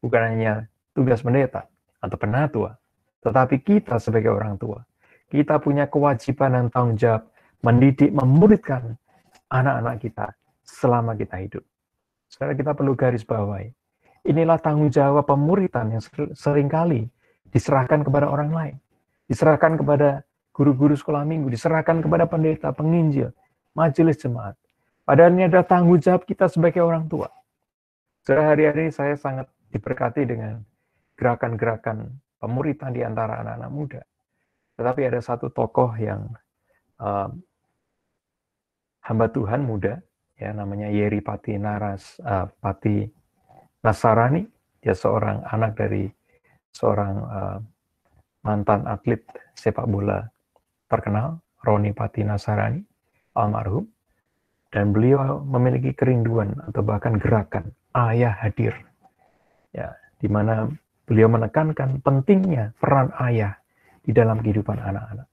Bukan 0.04 0.20
hanya 0.20 0.68
tugas 0.92 1.24
pendeta 1.24 1.64
atau 1.96 2.20
penatua, 2.20 2.76
tetapi 3.24 3.56
kita 3.64 3.96
sebagai 3.96 4.36
orang 4.36 4.60
tua. 4.60 4.84
Kita 5.32 5.56
punya 5.64 5.88
kewajiban 5.88 6.52
dan 6.52 6.66
tanggung 6.68 7.00
jawab 7.00 7.24
mendidik, 7.64 8.12
memuridkan 8.12 9.00
anak-anak 9.48 9.96
kita 10.00 10.26
selama 10.64 11.16
kita 11.16 11.36
hidup. 11.40 11.64
Sekarang 12.28 12.56
kita 12.56 12.76
perlu 12.76 12.92
garis 12.92 13.24
bawahi. 13.24 13.72
Inilah 14.28 14.60
tanggung 14.60 14.92
jawab 14.92 15.24
pemuritan 15.24 15.88
yang 15.96 16.02
sering 16.36 16.68
kali 16.68 17.08
diserahkan 17.48 18.04
kepada 18.04 18.28
orang 18.28 18.52
lain, 18.52 18.76
diserahkan 19.24 19.80
kepada 19.80 20.20
guru-guru 20.52 20.92
sekolah 20.92 21.24
minggu, 21.24 21.48
diserahkan 21.48 22.04
kepada 22.04 22.28
pendeta, 22.28 22.68
penginjil, 22.76 23.32
majelis 23.72 24.20
jemaat. 24.20 24.52
Padahal 25.08 25.32
ini 25.32 25.48
adalah 25.48 25.64
tanggung 25.64 25.96
jawab 25.96 26.28
kita 26.28 26.52
sebagai 26.52 26.84
orang 26.84 27.08
tua. 27.08 27.32
Sehari-hari 28.28 28.92
saya 28.92 29.16
sangat 29.16 29.48
diberkati 29.72 30.28
dengan 30.28 30.60
gerakan-gerakan 31.16 32.12
pemuritan 32.36 32.92
di 32.92 33.00
antara 33.00 33.40
anak-anak 33.40 33.70
muda. 33.72 34.02
Tetapi 34.76 35.00
ada 35.08 35.20
satu 35.24 35.48
tokoh 35.48 35.96
yang 35.96 36.28
uh, 37.00 37.32
hamba 39.08 39.32
Tuhan 39.32 39.64
muda, 39.64 39.96
ya 40.36 40.52
namanya 40.52 40.92
Yeri 40.92 41.24
Pati 41.24 41.56
Naras, 41.56 42.20
uh, 42.20 42.44
Pati 42.60 43.08
Nasarani. 43.80 44.44
Dia 44.78 44.92
seorang 44.94 45.42
anak 45.48 45.74
dari 45.80 46.06
seorang 46.70 47.14
uh, 47.24 47.58
mantan 48.44 48.84
atlet 48.84 49.24
sepak 49.56 49.88
bola 49.88 50.22
terkenal, 50.86 51.40
Roni 51.64 51.90
Pati 51.96 52.22
Nasarani, 52.22 52.84
almarhum, 53.34 53.88
dan 54.68 54.92
beliau 54.92 55.40
memiliki 55.42 55.96
kerinduan 55.96 56.52
atau 56.68 56.84
bahkan 56.84 57.16
gerakan 57.16 57.72
ayah 57.96 58.36
hadir, 58.38 58.76
ya, 59.72 59.96
di 60.20 60.28
mana 60.28 60.68
beliau 61.08 61.26
menekankan 61.32 62.04
pentingnya 62.04 62.76
peran 62.76 63.10
ayah 63.24 63.56
di 64.04 64.12
dalam 64.12 64.38
kehidupan 64.44 64.78
anak-anak. 64.78 65.26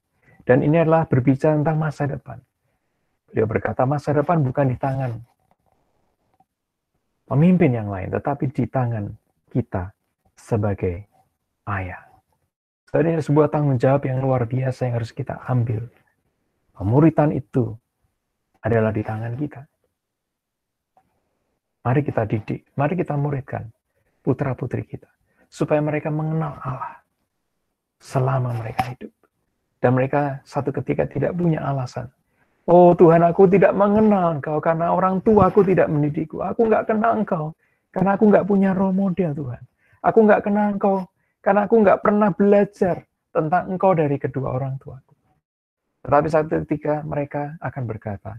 Dan 0.47 0.63
ini 0.63 0.81
adalah 0.81 1.05
berbicara 1.05 1.59
tentang 1.59 1.77
masa 1.77 2.07
depan. 2.09 2.39
Beliau 3.29 3.47
berkata 3.49 3.83
masa 3.83 4.13
depan 4.13 4.41
bukan 4.41 4.71
di 4.71 4.77
tangan 4.77 5.11
pemimpin 7.25 7.71
yang 7.73 7.89
lain, 7.89 8.13
tetapi 8.13 8.49
di 8.53 8.65
tangan 8.69 9.09
kita 9.49 9.91
sebagai 10.37 11.05
ayah. 11.65 12.05
Dan 12.93 13.11
ini 13.11 13.19
sebuah 13.19 13.51
tanggung 13.51 13.75
jawab 13.75 14.07
yang 14.07 14.23
luar 14.23 14.47
biasa 14.47 14.87
yang 14.87 14.95
harus 15.01 15.11
kita 15.11 15.35
ambil. 15.51 15.83
Pemuritan 16.71 17.35
itu 17.35 17.75
adalah 18.63 18.95
di 18.95 19.03
tangan 19.03 19.35
kita. 19.35 19.67
Mari 21.85 22.01
kita 22.01 22.23
didik, 22.25 22.65
mari 22.73 22.95
kita 22.95 23.13
muridkan 23.19 23.69
putra-putri 24.23 24.87
kita. 24.87 25.11
Supaya 25.51 25.83
mereka 25.83 26.09
mengenal 26.09 26.57
Allah 26.63 27.03
selama 28.01 28.55
mereka 28.57 28.89
hidup. 28.89 29.13
Dan 29.77 29.93
mereka 29.93 30.41
satu 30.47 30.73
ketika 30.73 31.05
tidak 31.05 31.31
punya 31.37 31.61
alasan. 31.61 32.09
Oh 32.65 32.97
Tuhan, 32.97 33.21
aku 33.21 33.45
tidak 33.45 33.77
mengenal 33.77 34.41
Engkau 34.41 34.57
karena 34.57 34.89
orang 34.89 35.21
tua 35.21 35.53
aku 35.53 35.61
tidak 35.61 35.85
mendidikku. 35.85 36.41
Aku 36.41 36.65
nggak 36.65 36.89
kenal 36.89 37.21
Engkau 37.21 37.53
karena 37.93 38.17
aku 38.17 38.23
nggak 38.25 38.45
punya 38.49 38.73
role 38.73 38.97
model 38.97 39.31
Tuhan. 39.37 39.61
Aku 40.01 40.19
nggak 40.25 40.41
kenal 40.41 40.73
Engkau 40.73 41.05
karena 41.45 41.69
aku 41.69 41.75
nggak 41.85 42.01
pernah 42.01 42.29
belajar 42.33 43.05
tentang 43.29 43.63
engkau 43.69 43.91
dari 43.93 44.17
kedua 44.17 44.55
orang 44.57 44.81
tuaku. 44.81 45.13
Tetapi 46.01 46.27
satu 46.31 46.65
ketika 46.65 47.05
mereka 47.05 47.53
akan 47.61 47.83
berkata, 47.85 48.33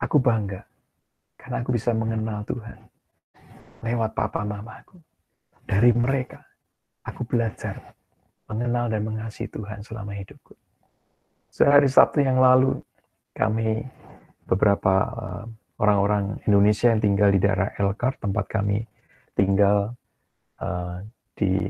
aku 0.00 0.16
bangga 0.16 0.64
karena 1.36 1.60
aku 1.60 1.76
bisa 1.76 1.92
mengenal 1.92 2.40
Tuhan 2.48 2.78
lewat 3.84 4.16
papa 4.16 4.46
mamaku. 4.48 4.96
Dari 5.64 5.92
mereka, 5.92 6.40
aku 7.04 7.24
belajar 7.28 7.80
mengenal 8.48 8.88
dan 8.88 9.04
mengasihi 9.04 9.48
Tuhan 9.48 9.80
selama 9.84 10.12
hidupku. 10.16 10.56
Sehari 11.48 11.88
Sabtu 11.88 12.20
yang 12.20 12.40
lalu, 12.40 12.80
kami 13.34 13.82
beberapa 14.46 14.94
eh, 15.10 15.44
orang-orang 15.82 16.38
Indonesia 16.46 16.94
yang 16.94 17.02
tinggal 17.02 17.28
di 17.34 17.40
daerah 17.42 17.74
Elkar, 17.76 18.14
tempat 18.22 18.46
kami 18.46 18.86
tinggal 19.34 19.98
uh, 20.62 21.02
di 21.34 21.66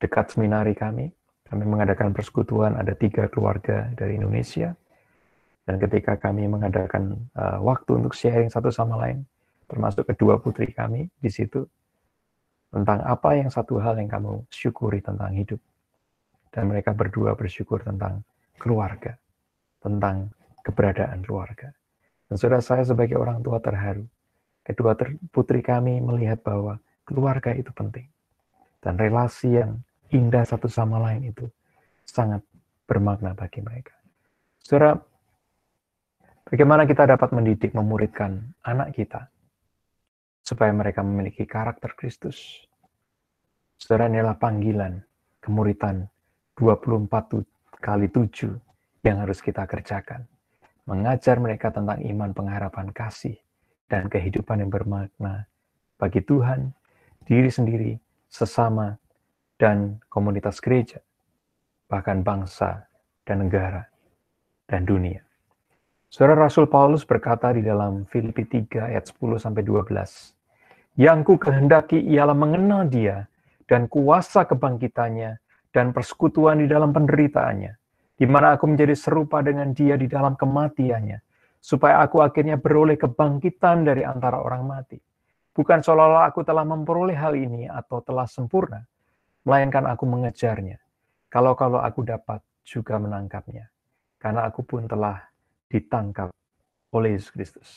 dekat 0.00 0.32
seminari 0.32 0.72
kami. 0.72 1.12
Kami 1.46 1.62
mengadakan 1.62 2.10
persekutuan, 2.10 2.74
ada 2.74 2.96
tiga 2.96 3.28
keluarga 3.30 3.92
dari 3.94 4.18
Indonesia. 4.18 4.74
Dan 5.62 5.78
ketika 5.78 6.18
kami 6.18 6.48
mengadakan 6.48 7.30
uh, 7.36 7.60
waktu 7.62 8.02
untuk 8.02 8.16
sharing 8.16 8.50
satu 8.50 8.72
sama 8.72 8.98
lain, 8.98 9.22
termasuk 9.70 10.08
kedua 10.08 10.40
putri 10.42 10.72
kami 10.74 11.06
di 11.20 11.30
situ, 11.30 11.68
tentang 12.72 13.04
apa 13.04 13.38
yang 13.38 13.52
satu 13.52 13.78
hal 13.78 14.00
yang 14.00 14.10
kamu 14.10 14.42
syukuri 14.50 15.04
tentang 15.04 15.36
hidup. 15.36 15.60
Dan 16.50 16.72
mereka 16.72 16.96
berdua 16.96 17.36
bersyukur 17.36 17.84
tentang 17.84 18.24
keluarga, 18.56 19.14
tentang 19.86 20.34
keberadaan 20.66 21.22
keluarga. 21.22 21.70
Dan 22.26 22.34
saudara 22.34 22.58
saya 22.58 22.82
sebagai 22.82 23.14
orang 23.14 23.38
tua 23.38 23.62
terharu. 23.62 24.02
Kedua 24.66 24.98
putri 25.30 25.62
kami 25.62 26.02
melihat 26.02 26.42
bahwa 26.42 26.82
keluarga 27.06 27.54
itu 27.54 27.70
penting. 27.70 28.10
Dan 28.82 28.98
relasi 28.98 29.62
yang 29.62 29.78
indah 30.10 30.42
satu 30.42 30.66
sama 30.66 30.98
lain 30.98 31.30
itu 31.30 31.46
sangat 32.02 32.42
bermakna 32.82 33.38
bagi 33.38 33.62
mereka. 33.62 33.94
Saudara, 34.58 34.98
bagaimana 36.50 36.82
kita 36.82 37.06
dapat 37.06 37.30
mendidik, 37.30 37.70
memuridkan 37.70 38.42
anak 38.66 38.90
kita 38.98 39.30
supaya 40.42 40.74
mereka 40.74 41.06
memiliki 41.06 41.46
karakter 41.46 41.94
Kristus. 41.94 42.66
Saudara, 43.78 44.10
inilah 44.10 44.34
panggilan 44.34 44.98
kemuritan 45.38 46.10
24 46.58 47.06
kali 47.78 48.10
7 48.10 48.65
yang 49.06 49.22
harus 49.22 49.38
kita 49.38 49.62
kerjakan. 49.70 50.26
Mengajar 50.86 51.38
mereka 51.38 51.70
tentang 51.70 52.02
iman, 52.02 52.30
pengharapan, 52.34 52.90
kasih, 52.90 53.38
dan 53.86 54.10
kehidupan 54.10 54.66
yang 54.66 54.70
bermakna 54.70 55.46
bagi 55.94 56.22
Tuhan, 56.22 56.74
diri 57.22 57.50
sendiri, 57.50 57.92
sesama, 58.26 58.98
dan 59.56 60.02
komunitas 60.10 60.58
gereja, 60.58 61.00
bahkan 61.86 62.20
bangsa 62.20 62.86
dan 63.22 63.46
negara 63.46 63.86
dan 64.68 64.84
dunia. 64.84 65.22
Saudara 66.06 66.46
Rasul 66.46 66.70
Paulus 66.70 67.02
berkata 67.02 67.50
di 67.50 67.66
dalam 67.66 68.06
Filipi 68.06 68.46
3 68.46 68.90
ayat 68.94 69.10
10 69.10 69.42
sampai 69.42 69.62
12, 69.66 70.34
"Yang 70.94 71.18
ku 71.26 71.34
kehendaki 71.40 71.98
ialah 71.98 72.36
mengenal 72.36 72.86
Dia 72.86 73.26
dan 73.66 73.90
kuasa 73.90 74.46
kebangkitannya 74.46 75.38
dan 75.74 75.90
persekutuan 75.90 76.62
di 76.62 76.70
dalam 76.70 76.94
penderitaannya, 76.94 77.74
di 78.16 78.24
mana 78.24 78.56
aku 78.56 78.64
menjadi 78.64 78.96
serupa 78.96 79.44
dengan 79.44 79.76
Dia 79.76 80.00
di 80.00 80.08
dalam 80.08 80.34
kematiannya, 80.34 81.20
supaya 81.60 82.00
aku 82.00 82.24
akhirnya 82.24 82.56
beroleh 82.56 82.96
kebangkitan 82.96 83.84
dari 83.84 84.02
antara 84.02 84.40
orang 84.40 84.64
mati. 84.64 84.96
Bukan 85.52 85.84
seolah-olah 85.84 86.32
aku 86.32 86.44
telah 86.44 86.64
memperoleh 86.64 87.16
hal 87.16 87.36
ini 87.36 87.68
atau 87.68 88.00
telah 88.00 88.24
sempurna, 88.24 88.84
melainkan 89.44 89.84
aku 89.84 90.04
mengejarnya. 90.08 90.80
Kalau-kalau 91.28 91.80
aku 91.80 92.04
dapat 92.04 92.40
juga 92.64 92.96
menangkapnya, 92.96 93.68
karena 94.16 94.48
aku 94.48 94.64
pun 94.64 94.88
telah 94.88 95.20
ditangkap 95.68 96.32
oleh 96.92 97.16
Yesus 97.16 97.30
Kristus. 97.32 97.68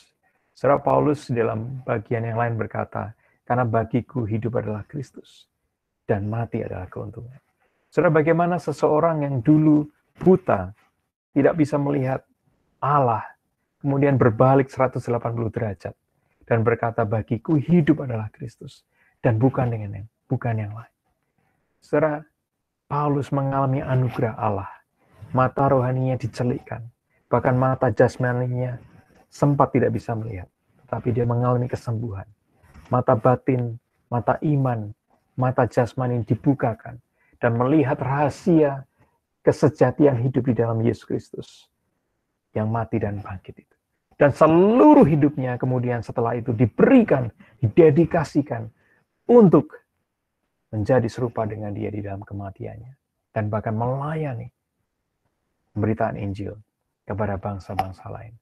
Saudara 0.56 0.80
Paulus 0.84 1.32
dalam 1.32 1.84
bagian 1.88 2.24
yang 2.24 2.40
lain 2.40 2.60
berkata, 2.60 3.16
karena 3.48 3.64
bagiku 3.64 4.28
hidup 4.28 4.60
adalah 4.60 4.84
Kristus 4.86 5.48
dan 6.04 6.28
mati 6.28 6.62
adalah 6.62 6.86
keuntungan. 6.92 7.40
Saudara, 7.90 8.14
bagaimana 8.14 8.62
seseorang 8.62 9.26
yang 9.26 9.42
dulu 9.42 9.88
buta, 10.20 10.76
tidak 11.32 11.56
bisa 11.56 11.80
melihat 11.80 12.22
Allah, 12.84 13.24
kemudian 13.80 14.20
berbalik 14.20 14.68
180 14.68 15.00
derajat 15.56 15.96
dan 16.50 16.66
berkata, 16.66 17.06
bagiku 17.06 17.56
hidup 17.56 18.04
adalah 18.04 18.28
Kristus 18.34 18.84
dan 19.22 19.38
bukan 19.38 19.70
dengan 19.70 20.04
yang, 20.04 20.08
bukan 20.26 20.56
yang 20.58 20.74
lain. 20.74 20.96
Saudara, 21.80 22.26
Paulus 22.90 23.30
mengalami 23.30 23.86
anugerah 23.86 24.34
Allah. 24.34 24.68
Mata 25.30 25.70
rohaninya 25.70 26.18
dicelikkan. 26.18 26.90
Bahkan 27.30 27.54
mata 27.54 27.94
jasmaninya 27.94 28.82
sempat 29.30 29.78
tidak 29.78 29.94
bisa 29.94 30.18
melihat. 30.18 30.50
Tapi 30.90 31.14
dia 31.14 31.22
mengalami 31.22 31.70
kesembuhan. 31.70 32.26
Mata 32.90 33.14
batin, 33.14 33.78
mata 34.10 34.42
iman, 34.42 34.90
mata 35.38 35.70
jasmani 35.70 36.26
dibukakan. 36.26 36.98
Dan 37.38 37.62
melihat 37.62 38.02
rahasia 38.02 38.89
kesejatian 39.42 40.20
hidup 40.24 40.44
di 40.50 40.56
dalam 40.56 40.80
Yesus 40.84 41.06
Kristus. 41.06 41.50
Yang 42.52 42.68
mati 42.68 42.98
dan 42.98 43.22
bangkit 43.22 43.56
itu. 43.62 43.76
Dan 44.20 44.36
seluruh 44.36 45.08
hidupnya 45.08 45.56
kemudian 45.56 46.04
setelah 46.04 46.36
itu 46.36 46.52
diberikan, 46.52 47.32
didedikasikan 47.64 48.68
untuk 49.30 49.80
menjadi 50.74 51.08
serupa 51.08 51.48
dengan 51.48 51.72
dia 51.72 51.88
di 51.94 52.04
dalam 52.04 52.26
kematiannya. 52.26 52.94
Dan 53.30 53.48
bahkan 53.48 53.78
melayani 53.78 54.50
pemberitaan 55.72 56.18
Injil 56.18 56.58
kepada 57.06 57.38
bangsa-bangsa 57.38 58.10
lain 58.12 58.34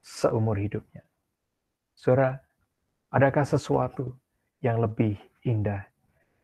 seumur 0.00 0.56
hidupnya. 0.56 1.04
Saudara, 1.92 2.40
adakah 3.12 3.44
sesuatu 3.44 4.16
yang 4.64 4.80
lebih 4.80 5.20
indah 5.44 5.84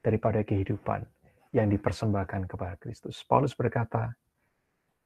daripada 0.04 0.44
kehidupan 0.44 1.09
yang 1.56 1.72
dipersembahkan 1.72 2.44
kepada 2.44 2.76
Kristus? 2.76 3.24
Paulus 3.24 3.56
berkata, 3.56 4.12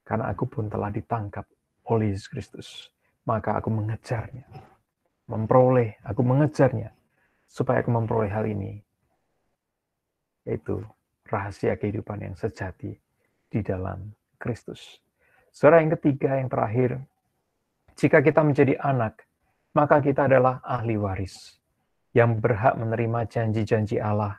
karena 0.02 0.26
aku 0.34 0.50
pun 0.50 0.66
telah 0.66 0.90
ditangkap 0.90 1.46
oleh 1.86 2.10
Yesus 2.10 2.26
Kristus, 2.26 2.68
maka 3.22 3.54
aku 3.62 3.70
mengejarnya. 3.70 4.42
Memperoleh, 5.30 6.02
aku 6.02 6.26
mengejarnya. 6.26 6.90
Supaya 7.46 7.82
aku 7.82 7.90
memperoleh 7.94 8.30
hal 8.30 8.46
ini, 8.46 8.78
yaitu 10.46 10.82
rahasia 11.26 11.74
kehidupan 11.74 12.22
yang 12.22 12.34
sejati 12.38 12.94
di 13.50 13.60
dalam 13.62 14.14
Kristus. 14.38 15.02
Saudara 15.50 15.82
yang 15.82 15.94
ketiga, 15.98 16.38
yang 16.38 16.46
terakhir, 16.46 17.02
jika 17.98 18.22
kita 18.22 18.46
menjadi 18.46 18.78
anak, 18.78 19.26
maka 19.74 19.98
kita 19.98 20.30
adalah 20.30 20.62
ahli 20.62 20.94
waris 20.94 21.58
yang 22.14 22.38
berhak 22.38 22.74
menerima 22.78 23.26
janji-janji 23.26 23.98
Allah 24.02 24.38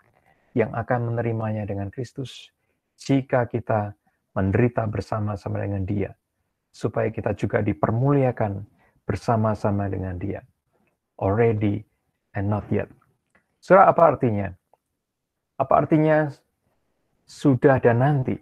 yang 0.57 0.71
akan 0.75 1.13
menerimanya 1.13 1.63
dengan 1.63 1.87
Kristus 1.87 2.51
jika 2.99 3.47
kita 3.47 3.95
menderita 4.35 4.87
bersama-sama 4.87 5.63
dengan 5.63 5.83
Dia, 5.83 6.11
supaya 6.71 7.11
kita 7.11 7.35
juga 7.35 7.59
dipermuliakan 7.63 8.63
bersama-sama 9.03 9.87
dengan 9.91 10.15
Dia. 10.15 10.39
Already 11.19 11.83
and 12.33 12.47
not 12.49 12.65
yet. 12.71 12.87
Surah 13.61 13.91
apa 13.91 14.15
artinya? 14.15 14.49
Apa 15.59 15.85
artinya 15.85 16.31
sudah 17.29 17.77
dan 17.77 18.01
nanti? 18.01 18.33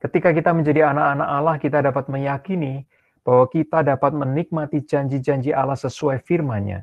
Ketika 0.00 0.32
kita 0.32 0.50
menjadi 0.56 0.90
anak-anak 0.90 1.28
Allah, 1.28 1.56
kita 1.60 1.78
dapat 1.84 2.08
meyakini 2.08 2.88
bahwa 3.20 3.46
kita 3.52 3.84
dapat 3.84 4.16
menikmati 4.16 4.80
janji-janji 4.82 5.52
Allah 5.52 5.76
sesuai 5.76 6.24
firman-Nya, 6.24 6.82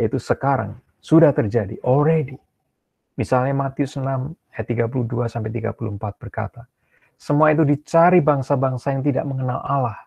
yaitu 0.00 0.16
sekarang 0.16 0.80
sudah 0.98 1.30
terjadi, 1.30 1.76
already. 1.84 2.40
Misalnya 3.18 3.50
Matius 3.50 3.98
6 3.98 4.06
ayat 4.54 4.66
32 4.70 5.26
sampai 5.26 5.50
34 5.50 5.74
berkata, 6.22 6.70
semua 7.18 7.50
itu 7.50 7.66
dicari 7.66 8.22
bangsa-bangsa 8.22 8.94
yang 8.94 9.02
tidak 9.02 9.26
mengenal 9.26 9.58
Allah. 9.66 9.98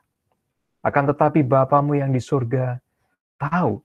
Akan 0.79 1.11
tetapi 1.11 1.43
Bapamu 1.43 1.99
yang 1.99 2.15
di 2.15 2.23
surga 2.23 2.79
tahu 3.35 3.83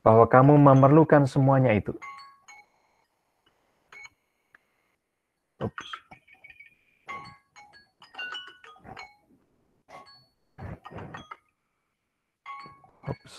bahwa 0.00 0.24
kamu 0.24 0.56
memerlukan 0.56 1.28
semuanya 1.28 1.76
itu. 1.76 1.92
Oops. 5.60 5.88
Oops. 13.04 13.34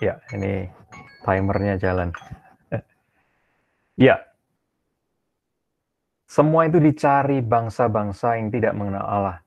Ya, 0.00 0.16
ini 0.32 0.72
timernya 1.20 1.76
jalan. 1.76 2.16
Ya. 3.98 4.22
Semua 6.28 6.70
itu 6.70 6.78
dicari 6.78 7.42
bangsa-bangsa 7.42 8.38
yang 8.38 8.54
tidak 8.54 8.76
mengenal 8.78 9.02
Allah. 9.02 9.38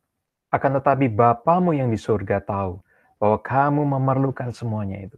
Akan 0.51 0.75
tetapi 0.75 1.07
Bapamu 1.07 1.71
yang 1.71 1.87
di 1.87 1.95
surga 1.95 2.43
tahu 2.43 2.83
bahwa 3.21 3.37
kamu 3.39 3.81
memerlukan 3.95 4.51
semuanya 4.51 5.07
itu. 5.07 5.17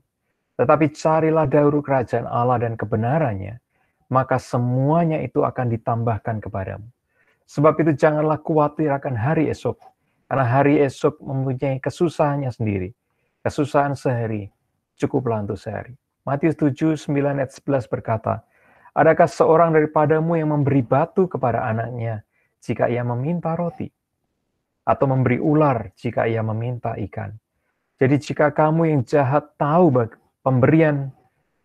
Tetapi 0.59 0.93
carilah 0.93 1.49
dahulu 1.49 1.81
kerajaan 1.81 2.29
Allah 2.29 2.61
dan 2.61 2.77
kebenarannya, 2.77 3.57
maka 4.13 4.37
semuanya 4.37 5.17
itu 5.25 5.41
akan 5.41 5.73
ditambahkan 5.73 6.37
kepadamu. 6.43 6.85
Sebab 7.49 7.73
itu 7.81 7.97
janganlah 7.97 8.37
khawatir 8.37 8.93
akan 8.93 9.17
hari 9.17 9.49
esok, 9.49 9.81
karena 10.29 10.45
hari 10.45 10.77
esok 10.83 11.17
mempunyai 11.17 11.81
kesusahannya 11.81 12.53
sendiri. 12.53 12.93
Kesusahan 13.41 13.97
sehari 13.97 14.53
cukuplah 14.99 15.41
untuk 15.41 15.57
sehari. 15.57 15.97
Matius 16.23 16.55
7, 16.55 16.95
9, 16.95 17.39
ayat 17.41 17.51
11 17.51 17.89
berkata, 17.89 18.45
Adakah 18.93 19.25
seorang 19.25 19.73
daripadamu 19.73 20.37
yang 20.37 20.53
memberi 20.53 20.85
batu 20.85 21.25
kepada 21.25 21.65
anaknya 21.65 22.21
jika 22.61 22.85
ia 22.85 23.01
meminta 23.01 23.57
roti? 23.57 23.89
Atau 24.85 25.09
memberi 25.09 25.41
ular 25.41 25.89
jika 25.97 26.29
ia 26.29 26.45
meminta 26.45 26.93
ikan? 27.09 27.33
Jadi 27.97 28.15
jika 28.21 28.53
kamu 28.53 28.93
yang 28.93 29.01
jahat 29.01 29.57
tahu 29.57 29.89
pemberian 30.45 31.09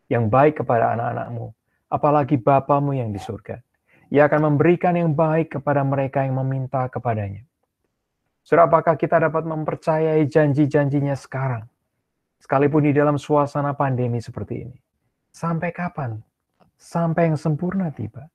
yang 0.08 0.32
baik 0.32 0.64
kepada 0.64 0.96
anak-anakmu, 0.96 1.52
apalagi 1.92 2.40
Bapamu 2.40 2.96
yang 2.96 3.12
di 3.12 3.20
surga. 3.20 3.60
Ia 4.08 4.24
akan 4.24 4.54
memberikan 4.54 4.96
yang 4.96 5.12
baik 5.12 5.60
kepada 5.60 5.84
mereka 5.84 6.24
yang 6.24 6.40
meminta 6.40 6.88
kepadanya. 6.88 7.44
Saudara, 8.40 8.64
apakah 8.64 8.96
kita 8.96 9.20
dapat 9.20 9.44
mempercayai 9.44 10.24
janji-janjinya 10.24 11.12
sekarang? 11.12 11.68
Sekalipun 12.40 12.88
di 12.88 12.96
dalam 12.96 13.20
suasana 13.20 13.76
pandemi 13.76 14.24
seperti 14.24 14.64
ini. 14.64 14.76
Sampai 15.28 15.68
kapan? 15.76 16.16
Sampai 16.78 17.28
yang 17.28 17.36
sempurna 17.36 17.90
tiba. 17.90 18.30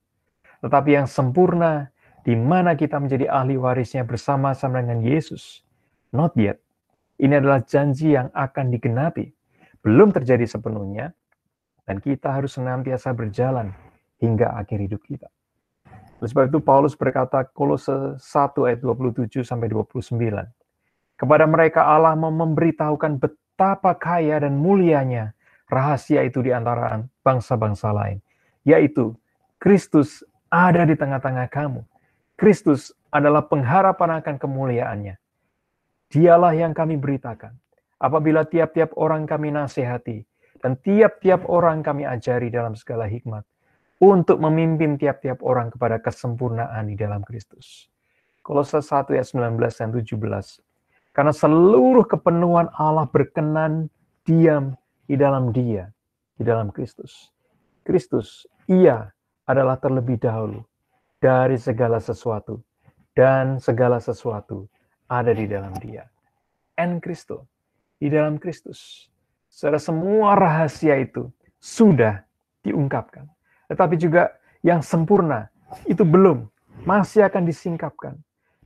Tetapi 0.59 0.89
yang 0.93 1.07
sempurna, 1.07 1.89
di 2.27 2.35
mana 2.35 2.75
kita 2.75 2.99
menjadi 2.99 3.31
ahli 3.31 3.55
warisnya 3.55 4.03
bersama-sama 4.03 4.83
dengan 4.83 4.99
Yesus. 4.99 5.63
Not 6.11 6.35
yet. 6.35 6.59
Ini 7.19 7.39
adalah 7.39 7.63
janji 7.63 8.13
yang 8.13 8.27
akan 8.35 8.69
digenapi. 8.71 9.31
Belum 9.79 10.11
terjadi 10.11 10.43
sepenuhnya, 10.47 11.11
dan 11.83 11.99
kita 11.99 12.31
harus 12.31 12.55
senantiasa 12.55 13.11
berjalan 13.11 13.75
hingga 14.23 14.55
akhir 14.55 14.79
hidup 14.79 15.03
kita. 15.03 15.27
Oleh 16.23 16.31
sebab 16.31 16.47
itu 16.47 16.63
Paulus 16.63 16.95
berkata 16.95 17.43
Kolose 17.43 18.15
1 18.15 18.23
ayat 18.63 18.79
27 18.79 19.43
sampai 19.43 19.67
29. 19.67 20.15
Kepada 21.19 21.43
mereka 21.43 21.83
Allah 21.83 22.15
memberitahukan 22.15 23.19
betapa 23.19 23.91
kaya 23.99 24.39
dan 24.39 24.55
mulianya 24.55 25.35
rahasia 25.67 26.23
itu 26.23 26.39
di 26.39 26.55
antara 26.55 27.03
bangsa-bangsa 27.27 27.91
lain, 27.91 28.22
yaitu 28.67 29.15
Kristus 29.59 30.23
ada 30.51 30.83
di 30.83 30.95
tengah-tengah 30.95 31.47
kamu. 31.47 31.83
Kristus 32.35 32.91
adalah 33.13 33.45
pengharapan 33.45 34.19
akan 34.19 34.35
kemuliaannya. 34.41 35.15
Dialah 36.11 36.53
yang 36.57 36.73
kami 36.75 36.99
beritakan. 36.99 37.55
Apabila 38.01 38.43
tiap-tiap 38.43 38.91
orang 38.99 39.23
kami 39.23 39.53
nasihati, 39.53 40.27
dan 40.59 40.79
tiap-tiap 40.79 41.47
orang 41.47 41.83
kami 41.83 42.03
ajari 42.07 42.51
dalam 42.51 42.75
segala 42.75 43.07
hikmat, 43.07 43.43
untuk 44.03 44.39
memimpin 44.43 44.99
tiap-tiap 44.99 45.39
orang 45.43 45.71
kepada 45.71 45.99
kesempurnaan 46.03 46.91
di 46.91 46.95
dalam 46.99 47.23
Kristus. 47.23 47.87
Kolose 48.43 48.83
1 48.83 49.15
ayat 49.15 49.27
19 49.31 49.55
dan 49.55 49.89
17. 49.95 50.59
Karena 51.15 51.31
seluruh 51.31 52.03
kepenuhan 52.03 52.67
Allah 52.75 53.07
berkenan 53.07 53.87
diam 54.27 54.75
di 55.07 55.15
dalam 55.15 55.55
dia, 55.55 55.87
di 56.35 56.43
dalam 56.43 56.67
Kristus. 56.75 57.31
Kristus, 57.87 58.43
ia 58.67 59.11
adalah 59.47 59.75
terlebih 59.79 60.19
dahulu 60.19 60.63
dari 61.19 61.55
segala 61.55 61.99
sesuatu, 61.99 62.59
dan 63.15 63.59
segala 63.59 63.99
sesuatu 63.99 64.67
ada 65.07 65.31
di 65.31 65.45
dalam 65.47 65.71
dia. 65.79 66.07
En 66.75 66.97
Kristo, 66.99 67.47
di 68.01 68.09
dalam 68.09 68.41
Kristus. 68.41 69.07
Secara 69.47 69.77
semua 69.77 70.33
rahasia 70.33 70.97
itu 70.97 71.29
sudah 71.61 72.25
diungkapkan 72.65 73.29
tetapi 73.73 73.95
juga 73.97 74.29
yang 74.61 74.85
sempurna 74.85 75.49
itu 75.89 76.05
belum, 76.05 76.45
masih 76.85 77.25
akan 77.25 77.47
disingkapkan. 77.47 78.13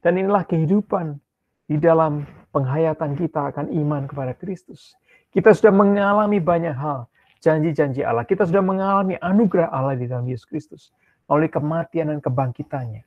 Dan 0.04 0.20
inilah 0.20 0.44
kehidupan 0.44 1.16
di 1.64 1.80
dalam 1.80 2.28
penghayatan 2.52 3.16
kita 3.16 3.56
akan 3.56 3.72
iman 3.72 4.04
kepada 4.04 4.36
Kristus. 4.36 5.00
Kita 5.32 5.56
sudah 5.56 5.72
mengalami 5.72 6.44
banyak 6.44 6.76
hal, 6.76 7.08
janji-janji 7.42 8.02
Allah. 8.02 8.26
Kita 8.26 8.46
sudah 8.46 8.64
mengalami 8.64 9.16
anugerah 9.18 9.70
Allah 9.70 9.96
di 9.98 10.06
dalam 10.10 10.26
Yesus 10.26 10.46
Kristus 10.46 10.84
oleh 11.28 11.52
kematian 11.52 12.14
dan 12.14 12.20
kebangkitannya. 12.24 13.04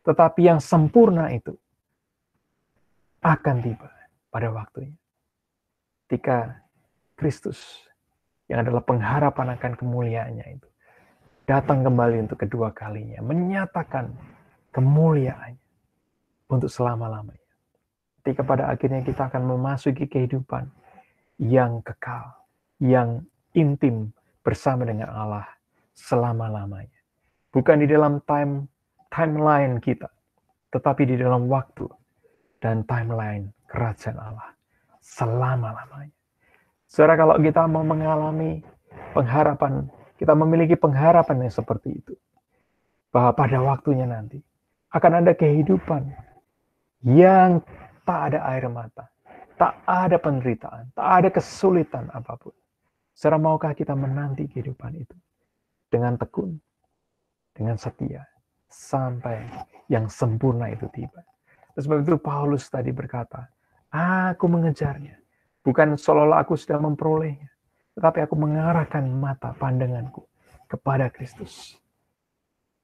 Tetapi 0.00 0.40
yang 0.40 0.58
sempurna 0.58 1.28
itu 1.30 1.52
akan 3.20 3.56
tiba 3.60 3.88
pada 4.32 4.48
waktunya. 4.48 4.96
Ketika 6.08 6.64
Kristus 7.14 7.84
yang 8.48 8.64
adalah 8.66 8.82
pengharapan 8.82 9.54
akan 9.54 9.72
kemuliaannya 9.76 10.46
itu 10.58 10.68
datang 11.46 11.84
kembali 11.84 12.26
untuk 12.26 12.40
kedua 12.40 12.72
kalinya, 12.74 13.20
menyatakan 13.22 14.10
kemuliaannya 14.74 15.60
untuk 16.50 16.70
selama-lamanya. 16.72 17.38
Ketika 18.20 18.42
pada 18.42 18.68
akhirnya 18.72 19.02
kita 19.06 19.30
akan 19.30 19.42
memasuki 19.46 20.06
kehidupan 20.10 20.68
yang 21.40 21.80
kekal, 21.80 22.36
yang 22.82 23.24
intim 23.54 24.10
bersama 24.44 24.86
dengan 24.86 25.10
Allah 25.10 25.46
selama-lamanya. 25.94 27.00
Bukan 27.50 27.82
di 27.82 27.86
dalam 27.90 28.22
time 28.24 28.70
timeline 29.10 29.82
kita, 29.82 30.06
tetapi 30.70 31.02
di 31.06 31.18
dalam 31.18 31.50
waktu 31.50 31.86
dan 32.62 32.86
timeline 32.86 33.50
kerajaan 33.66 34.18
Allah 34.18 34.54
selama-lamanya. 35.02 36.14
Saudara, 36.86 37.18
kalau 37.18 37.34
kita 37.38 37.66
mau 37.66 37.82
mengalami 37.82 38.62
pengharapan 39.14 39.90
kita 40.20 40.36
memiliki 40.36 40.76
pengharapan 40.76 41.48
yang 41.48 41.54
seperti 41.54 41.96
itu. 41.96 42.12
Bahwa 43.08 43.32
pada 43.32 43.56
waktunya 43.64 44.04
nanti 44.04 44.36
akan 44.92 45.24
ada 45.24 45.32
kehidupan 45.32 46.12
yang 47.08 47.64
tak 48.04 48.20
ada 48.30 48.44
air 48.52 48.68
mata, 48.68 49.08
tak 49.56 49.80
ada 49.88 50.20
penderitaan, 50.20 50.92
tak 50.92 51.08
ada 51.08 51.28
kesulitan 51.32 52.12
apa 52.12 52.36
pun. 52.36 52.52
Secara 53.20 53.36
maukah 53.36 53.76
kita 53.76 53.92
menanti 53.92 54.48
kehidupan 54.48 54.96
itu 54.96 55.12
dengan 55.92 56.16
tekun, 56.16 56.56
dengan 57.52 57.76
setia, 57.76 58.24
sampai 58.64 59.44
yang 59.92 60.08
sempurna 60.08 60.72
itu 60.72 60.88
tiba. 60.88 61.20
Sebab 61.76 62.00
itu 62.00 62.16
Paulus 62.16 62.64
tadi 62.72 62.88
berkata, 62.96 63.44
aku 63.92 64.48
mengejarnya. 64.48 65.20
Bukan 65.60 66.00
seolah-olah 66.00 66.48
aku 66.48 66.56
sudah 66.56 66.80
memperolehnya. 66.80 67.52
Tetapi 67.92 68.24
aku 68.24 68.40
mengarahkan 68.40 69.04
mata 69.12 69.52
pandanganku 69.52 70.24
kepada 70.64 71.12
Kristus. 71.12 71.76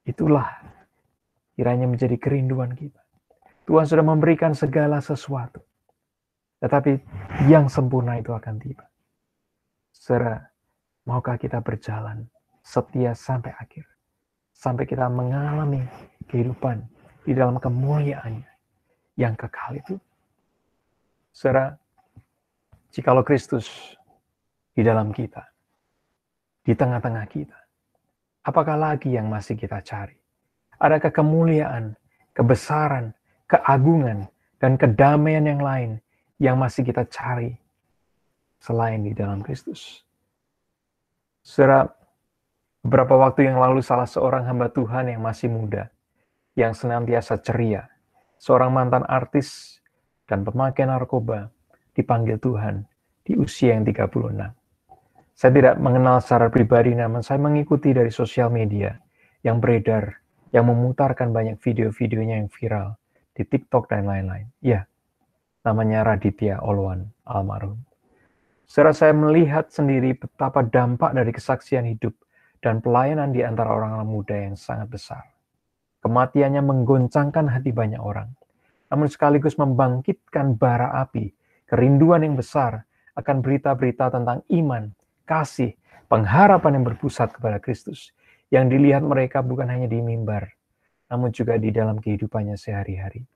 Itulah 0.05 0.53
kiranya 1.57 1.89
menjadi 1.89 2.13
kerinduan 2.13 2.77
kita. 2.77 3.01
Tuhan 3.65 3.89
sudah 3.89 4.05
memberikan 4.05 4.53
segala 4.53 5.01
sesuatu. 5.01 5.65
Tetapi 6.61 6.93
yang 7.49 7.73
sempurna 7.73 8.21
itu 8.21 8.37
akan 8.37 8.61
tiba. 8.61 8.85
Saudara, 10.07 10.39
maukah 11.03 11.35
kita 11.35 11.59
berjalan 11.59 12.31
setia 12.63 13.11
sampai 13.11 13.51
akhir? 13.59 13.83
Sampai 14.55 14.87
kita 14.87 15.11
mengalami 15.11 15.83
kehidupan 16.31 16.79
di 17.27 17.35
dalam 17.35 17.59
kemuliaannya 17.59 18.47
yang 19.19 19.35
kekal 19.35 19.75
itu. 19.75 19.99
Saudara, 21.35 21.75
jikalau 22.87 23.19
Kristus 23.19 23.67
di 24.71 24.79
dalam 24.79 25.11
kita, 25.11 25.43
di 26.63 26.71
tengah-tengah 26.71 27.27
kita. 27.27 27.59
Apakah 28.47 28.79
lagi 28.79 29.11
yang 29.11 29.27
masih 29.27 29.59
kita 29.59 29.83
cari? 29.83 30.15
Adakah 30.79 31.11
kemuliaan, 31.11 31.99
kebesaran, 32.31 33.11
keagungan, 33.43 34.31
dan 34.55 34.79
kedamaian 34.79 35.43
yang 35.43 35.59
lain 35.59 35.91
yang 36.39 36.55
masih 36.55 36.87
kita 36.87 37.03
cari 37.11 37.59
selain 38.61 39.05
di 39.05 39.13
dalam 39.15 39.41
Kristus? 39.41 40.03
Saudara, 41.41 41.87
beberapa 42.83 43.15
waktu 43.15 43.47
yang 43.47 43.57
lalu 43.57 43.79
salah 43.79 44.07
seorang 44.07 44.43
hamba 44.45 44.67
Tuhan 44.67 45.07
yang 45.07 45.23
masih 45.23 45.47
muda, 45.47 45.87
yang 46.59 46.75
senantiasa 46.75 47.39
ceria, 47.39 47.87
seorang 48.35 48.75
mantan 48.75 49.07
artis 49.07 49.79
dan 50.27 50.43
pemakai 50.43 50.83
narkoba, 50.83 51.49
dipanggil 51.95 52.37
Tuhan 52.37 52.83
di 53.23 53.39
usia 53.39 53.79
yang 53.79 53.87
36. 53.87 54.51
Saya 55.37 55.51
tidak 55.53 55.75
mengenal 55.79 56.19
secara 56.19 56.51
pribadi, 56.51 56.91
namun 56.97 57.23
saya 57.23 57.39
mengikuti 57.39 57.95
dari 57.95 58.11
sosial 58.11 58.51
media 58.51 58.97
yang 59.39 59.63
beredar, 59.63 60.19
yang 60.51 60.67
memutarkan 60.67 61.31
banyak 61.31 61.55
video-videonya 61.63 62.43
yang 62.43 62.49
viral 62.51 62.99
di 63.31 63.47
TikTok 63.47 63.87
dan 63.87 64.09
lain-lain. 64.09 64.51
Ya, 64.59 64.83
namanya 65.63 66.03
Raditya 66.03 66.59
Olwan 66.59 67.07
almarhum. 67.23 67.86
Secara 68.67 68.91
saya 68.91 69.15
melihat 69.15 69.71
sendiri 69.71 70.11
betapa 70.19 70.59
dampak 70.59 71.15
dari 71.15 71.31
kesaksian 71.31 71.87
hidup 71.87 72.11
dan 72.59 72.83
pelayanan 72.83 73.31
di 73.31 73.39
antara 73.39 73.71
orang-orang 73.71 74.09
muda 74.11 74.35
yang 74.35 74.59
sangat 74.59 74.91
besar. 74.91 75.23
Kematiannya 76.03 76.61
menggoncangkan 76.61 77.47
hati 77.47 77.71
banyak 77.71 77.97
orang, 77.97 78.27
namun 78.91 79.07
sekaligus 79.07 79.55
membangkitkan 79.55 80.59
bara 80.59 80.99
api, 80.99 81.31
kerinduan 81.63 82.27
yang 82.27 82.35
besar 82.35 82.83
akan 83.15 83.41
berita-berita 83.41 84.13
tentang 84.13 84.43
iman 84.51 84.91
kasih, 85.23 85.75
pengharapan 86.07 86.79
yang 86.79 86.85
berpusat 86.87 87.35
kepada 87.35 87.59
Kristus, 87.63 88.15
yang 88.51 88.71
dilihat 88.71 89.03
mereka 89.03 89.43
bukan 89.43 89.67
hanya 89.67 89.91
di 89.91 89.99
mimbar, 89.99 90.47
namun 91.11 91.35
juga 91.35 91.59
di 91.59 91.71
dalam 91.71 91.99
kehidupannya 91.99 92.55
sehari-hari. 92.55 93.27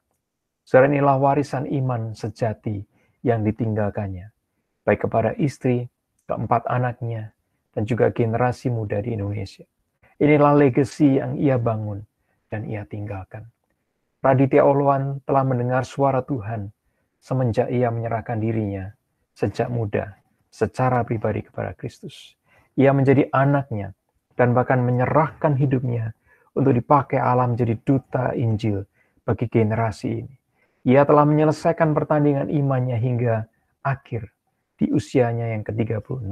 Saudara 0.63 0.87
inilah 0.87 1.17
warisan 1.19 1.67
iman 1.67 2.15
sejati 2.15 2.79
yang 3.25 3.43
ditinggalkannya, 3.43 4.31
baik 4.91 5.07
kepada 5.07 5.31
istri, 5.39 5.87
keempat 6.27 6.67
anaknya, 6.67 7.31
dan 7.71 7.87
juga 7.87 8.11
generasi 8.11 8.67
muda 8.67 8.99
di 8.99 9.15
Indonesia. 9.15 9.63
Inilah 10.19 10.51
legasi 10.51 11.15
yang 11.15 11.39
ia 11.39 11.55
bangun 11.55 12.03
dan 12.51 12.67
ia 12.67 12.83
tinggalkan. 12.83 13.47
Raditya 14.19 14.67
Olwan 14.67 15.23
telah 15.23 15.47
mendengar 15.47 15.87
suara 15.87 16.19
Tuhan 16.27 16.67
semenjak 17.23 17.71
ia 17.71 17.87
menyerahkan 17.87 18.35
dirinya 18.35 18.91
sejak 19.31 19.71
muda 19.71 20.19
secara 20.51 21.07
pribadi 21.07 21.47
kepada 21.47 21.71
Kristus. 21.71 22.35
Ia 22.75 22.91
menjadi 22.91 23.31
anaknya 23.31 23.95
dan 24.35 24.51
bahkan 24.51 24.83
menyerahkan 24.83 25.55
hidupnya 25.55 26.11
untuk 26.51 26.75
dipakai 26.75 27.15
Allah 27.15 27.47
menjadi 27.47 27.79
duta 27.79 28.35
Injil 28.35 28.83
bagi 29.23 29.47
generasi 29.47 30.19
ini. 30.19 30.35
Ia 30.83 31.07
telah 31.07 31.23
menyelesaikan 31.23 31.95
pertandingan 31.95 32.51
imannya 32.51 32.99
hingga 32.99 33.47
akhir 33.87 34.27
di 34.81 34.89
usianya 34.89 35.53
yang 35.53 35.61
ke-36. 35.61 36.25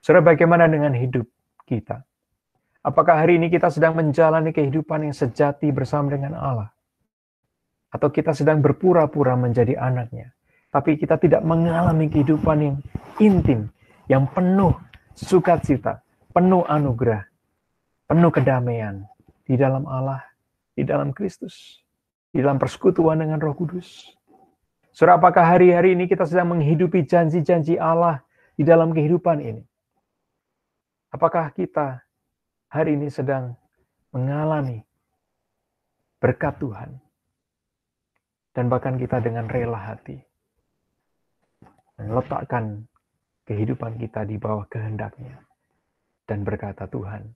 Saudara, 0.00 0.24
bagaimana 0.32 0.64
dengan 0.64 0.96
hidup 0.96 1.28
kita? 1.68 2.00
Apakah 2.80 3.20
hari 3.20 3.36
ini 3.36 3.52
kita 3.52 3.68
sedang 3.68 3.92
menjalani 3.92 4.56
kehidupan 4.56 5.04
yang 5.04 5.12
sejati 5.12 5.68
bersama 5.68 6.16
dengan 6.16 6.40
Allah? 6.40 6.72
Atau 7.92 8.08
kita 8.08 8.32
sedang 8.32 8.64
berpura-pura 8.64 9.36
menjadi 9.36 9.76
anaknya, 9.76 10.32
tapi 10.72 10.96
kita 10.96 11.20
tidak 11.20 11.44
mengalami 11.44 12.08
kehidupan 12.08 12.58
yang 12.64 12.76
intim, 13.20 13.68
yang 14.08 14.24
penuh 14.32 14.72
sukacita, 15.12 16.00
penuh 16.32 16.64
anugerah, 16.64 17.28
penuh 18.08 18.32
kedamaian 18.32 19.04
di 19.44 19.60
dalam 19.60 19.84
Allah, 19.84 20.24
di 20.72 20.88
dalam 20.88 21.12
Kristus, 21.12 21.84
di 22.32 22.40
dalam 22.40 22.56
persekutuan 22.56 23.20
dengan 23.20 23.36
Roh 23.36 23.52
Kudus. 23.52 24.16
Saudara, 24.90 25.22
apakah 25.22 25.44
hari-hari 25.46 25.94
ini 25.94 26.10
kita 26.10 26.26
sedang 26.26 26.54
menghidupi 26.54 27.06
janji-janji 27.06 27.78
Allah 27.78 28.22
di 28.58 28.66
dalam 28.66 28.90
kehidupan 28.90 29.38
ini? 29.38 29.62
Apakah 31.14 31.50
kita 31.54 32.02
hari 32.70 32.98
ini 32.98 33.10
sedang 33.10 33.54
mengalami 34.10 34.82
berkat 36.18 36.58
Tuhan? 36.58 36.98
Dan 38.50 38.66
bahkan 38.66 38.98
kita 38.98 39.22
dengan 39.22 39.46
rela 39.46 39.78
hati 39.78 40.18
meletakkan 42.00 42.88
kehidupan 43.44 44.00
kita 44.00 44.24
di 44.24 44.40
bawah 44.40 44.64
kehendaknya 44.70 45.36
dan 46.24 46.46
berkata 46.46 46.86
Tuhan, 46.86 47.34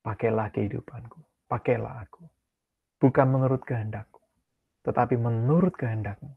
pakailah 0.00 0.48
kehidupanku, 0.50 1.20
pakailah 1.46 2.08
aku, 2.08 2.24
bukan 2.98 3.26
menurut 3.28 3.62
kehendakku, 3.62 4.15
tetapi 4.86 5.18
menurut 5.18 5.74
kehendakmu. 5.74 6.30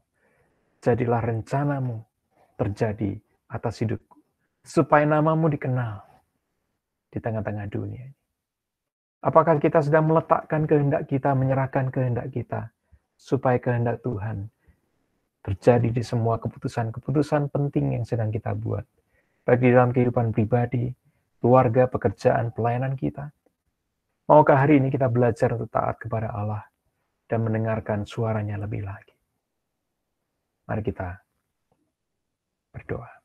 Jadilah 0.82 1.22
rencanamu 1.22 2.02
terjadi 2.58 3.14
atas 3.46 3.78
hidupku, 3.78 4.18
supaya 4.66 5.06
namamu 5.06 5.46
dikenal 5.46 6.02
di 7.14 7.18
tengah-tengah 7.22 7.66
dunia. 7.70 8.10
Apakah 9.20 9.60
kita 9.60 9.84
sedang 9.84 10.10
meletakkan 10.10 10.64
kehendak 10.66 11.06
kita, 11.06 11.36
menyerahkan 11.36 11.92
kehendak 11.92 12.32
kita, 12.32 12.72
supaya 13.14 13.60
kehendak 13.60 14.00
Tuhan 14.02 14.48
terjadi 15.44 15.88
di 15.92 16.02
semua 16.02 16.40
keputusan-keputusan 16.40 17.52
penting 17.52 18.00
yang 18.00 18.04
sedang 18.08 18.32
kita 18.32 18.56
buat, 18.56 18.82
baik 19.44 19.60
di 19.60 19.70
dalam 19.70 19.92
kehidupan 19.92 20.32
pribadi, 20.32 20.88
keluarga, 21.38 21.86
pekerjaan, 21.86 22.52
pelayanan 22.56 22.96
kita. 22.96 23.28
Maukah 24.24 24.56
hari 24.64 24.80
ini 24.80 24.88
kita 24.88 25.12
belajar 25.12 25.52
untuk 25.52 25.68
taat 25.68 26.00
kepada 26.00 26.32
Allah 26.32 26.69
dan 27.30 27.46
mendengarkan 27.46 28.02
suaranya 28.02 28.58
lebih 28.58 28.82
lagi. 28.82 29.14
Mari 30.66 30.82
kita 30.82 31.14
berdoa. 32.74 33.19